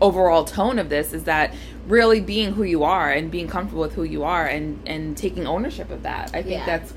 [0.00, 1.52] overall tone of this is that
[1.88, 5.46] really being who you are and being comfortable with who you are and and taking
[5.46, 6.30] ownership of that.
[6.32, 6.66] I think Yeah.
[6.66, 6.92] that's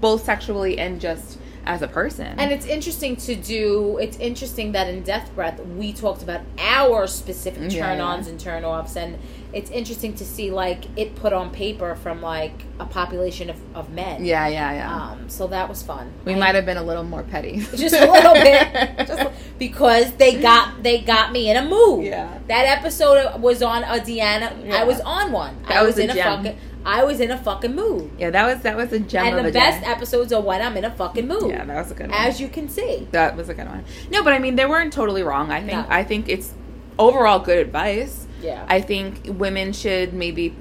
[0.00, 2.38] both sexually and just as a person.
[2.38, 3.98] And it's interesting to do.
[3.98, 8.30] It's interesting that in Death Breath we talked about our specific turn-ons yeah.
[8.30, 9.18] and turn-offs, and
[9.52, 13.90] it's interesting to see like it put on paper from like a population of, of
[13.90, 14.24] men.
[14.24, 15.10] yeah, yeah, yeah.
[15.10, 15.28] Um.
[15.28, 16.12] So that was fun.
[16.24, 17.58] we I- might have been a little more petty.
[17.76, 18.72] just a little bit,
[19.06, 22.04] just because they got they got me in a mood.
[22.04, 22.38] Yeah.
[22.48, 24.64] That episode was on a Deanna.
[24.64, 24.76] Yeah.
[24.76, 25.60] I was on one.
[25.64, 26.44] That I was was, a in a gem.
[26.44, 26.58] fucking.
[26.86, 28.10] I was in a fucking mood.
[28.18, 30.84] yeah, that was that was a gem and the best episodes are when I'm in
[30.84, 31.50] a fucking mood.
[31.50, 32.18] Yeah, that was a good one.
[32.18, 33.08] As you can see.
[33.10, 33.84] That was a good one.
[34.10, 35.50] No, but I mean, they weren't totally wrong.
[35.50, 35.86] I think No.
[35.88, 36.54] I think it's
[36.98, 38.26] overall good advice.
[38.40, 38.64] Yeah.
[38.68, 40.54] I think women should maybe.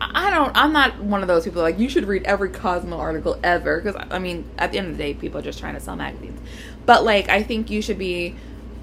[0.00, 0.52] I I don't.
[0.56, 4.00] I'm not one of those people like you should read every Cosmo article ever because
[4.10, 6.40] I mean, at the end of the day, people are just trying to sell magazines.
[6.86, 8.36] But like, I think you should be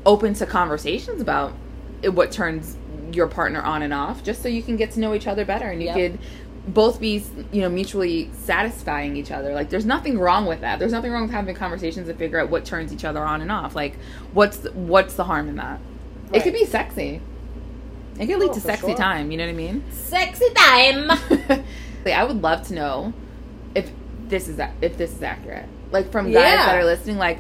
[0.06, 1.54] open to conversations about
[2.04, 2.76] what turns
[3.12, 5.68] your partner on and off, just so you can get to know each other better
[5.70, 5.96] and you Yep.
[5.96, 6.20] could
[6.68, 9.54] both be you know mutually satisfying each other.
[9.54, 10.80] Like there's nothing wrong with that.
[10.80, 13.52] There's nothing wrong with having conversations to figure out what turns each other on and
[13.52, 13.76] off.
[13.76, 13.98] Like
[14.34, 15.80] what's what's the harm in that?
[16.34, 17.22] It could be sexy.
[18.20, 18.96] It could lead Oh, to sexy sure.
[18.98, 19.84] time you know what i mean?
[19.92, 21.08] Sexy time.
[21.50, 23.14] like, i would love to know
[23.76, 23.92] if
[24.28, 25.68] this is if this is accurate.
[25.92, 26.66] Like from guys Yeah.
[26.66, 27.40] that are listening like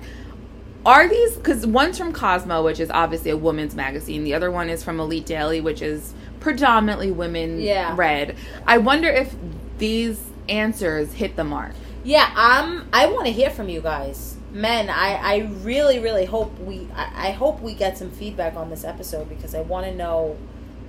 [0.85, 4.23] are these because one's from cosmo which is obviously a women's magazine.
[4.23, 6.13] The other one is from elite daily which is
[6.45, 7.95] predominantly women Yeah.
[7.97, 8.35] read
[8.67, 9.35] i wonder if
[9.79, 11.73] these answers hit the mark
[12.07, 12.29] yeah.
[12.37, 12.87] Um.
[12.93, 14.91] I want to hear from you guys, men.
[14.91, 18.83] I I really really hope we I, I hope we get some feedback on this
[18.83, 20.37] episode because I want to know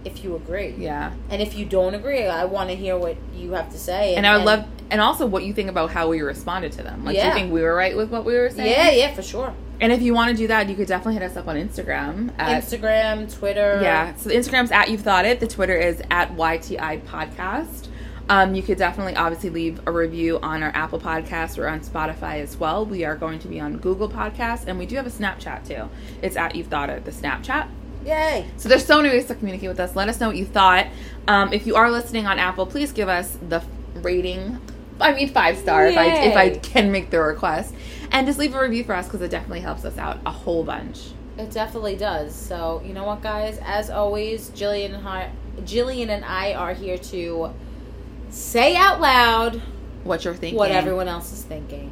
[0.04, 0.74] if you agree.
[0.76, 4.14] yeah And if you don't agree, I want to hear what you have to say.
[4.14, 7.02] and i would love and also what you think about how we responded to them
[7.07, 9.22] like do you think we were right with what we were saying Yeah, yeah, for
[9.22, 9.54] sure.
[9.81, 12.31] And if you want to do that you could definitely hit us up on instagram
[12.39, 13.81] at Instagram, Twitter.
[13.83, 14.14] Yeah.
[14.16, 15.41] So the Instagram's at You've Thought It.
[15.41, 17.89] The Twitter is at YTI Podcast.
[18.29, 22.41] Um, you could definitely obviously leave a review on our Apple Podcast or on Spotify
[22.41, 22.85] as well.
[22.85, 25.89] We are going to be on Google Podcasts and we do have a Snapchat too.
[26.22, 27.68] It's at You've Thought It, the Snapchat.
[28.05, 28.47] Yay.
[28.57, 29.95] So there's so many ways to communicate with us.
[29.95, 30.87] Let us know what you thought.
[31.29, 33.62] Um, if you are listening on Apple, please give us the
[33.97, 34.61] rating.
[35.01, 37.74] I mean five star if I if I can make the request,
[38.17, 40.64] and just leave a review for us because it definitely helps us out a whole
[40.64, 41.11] bunch.
[41.37, 42.35] It definitely does.
[42.35, 43.59] So you know what, guys?
[43.62, 47.53] As always, Jillian and I, Jillian and I are here to
[48.31, 49.61] say out loud
[50.05, 50.59] What you're thinking?
[50.59, 51.91] what everyone else is thinking.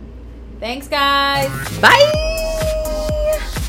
[0.60, 1.50] Thanks, guys.
[1.80, 3.60] Bye.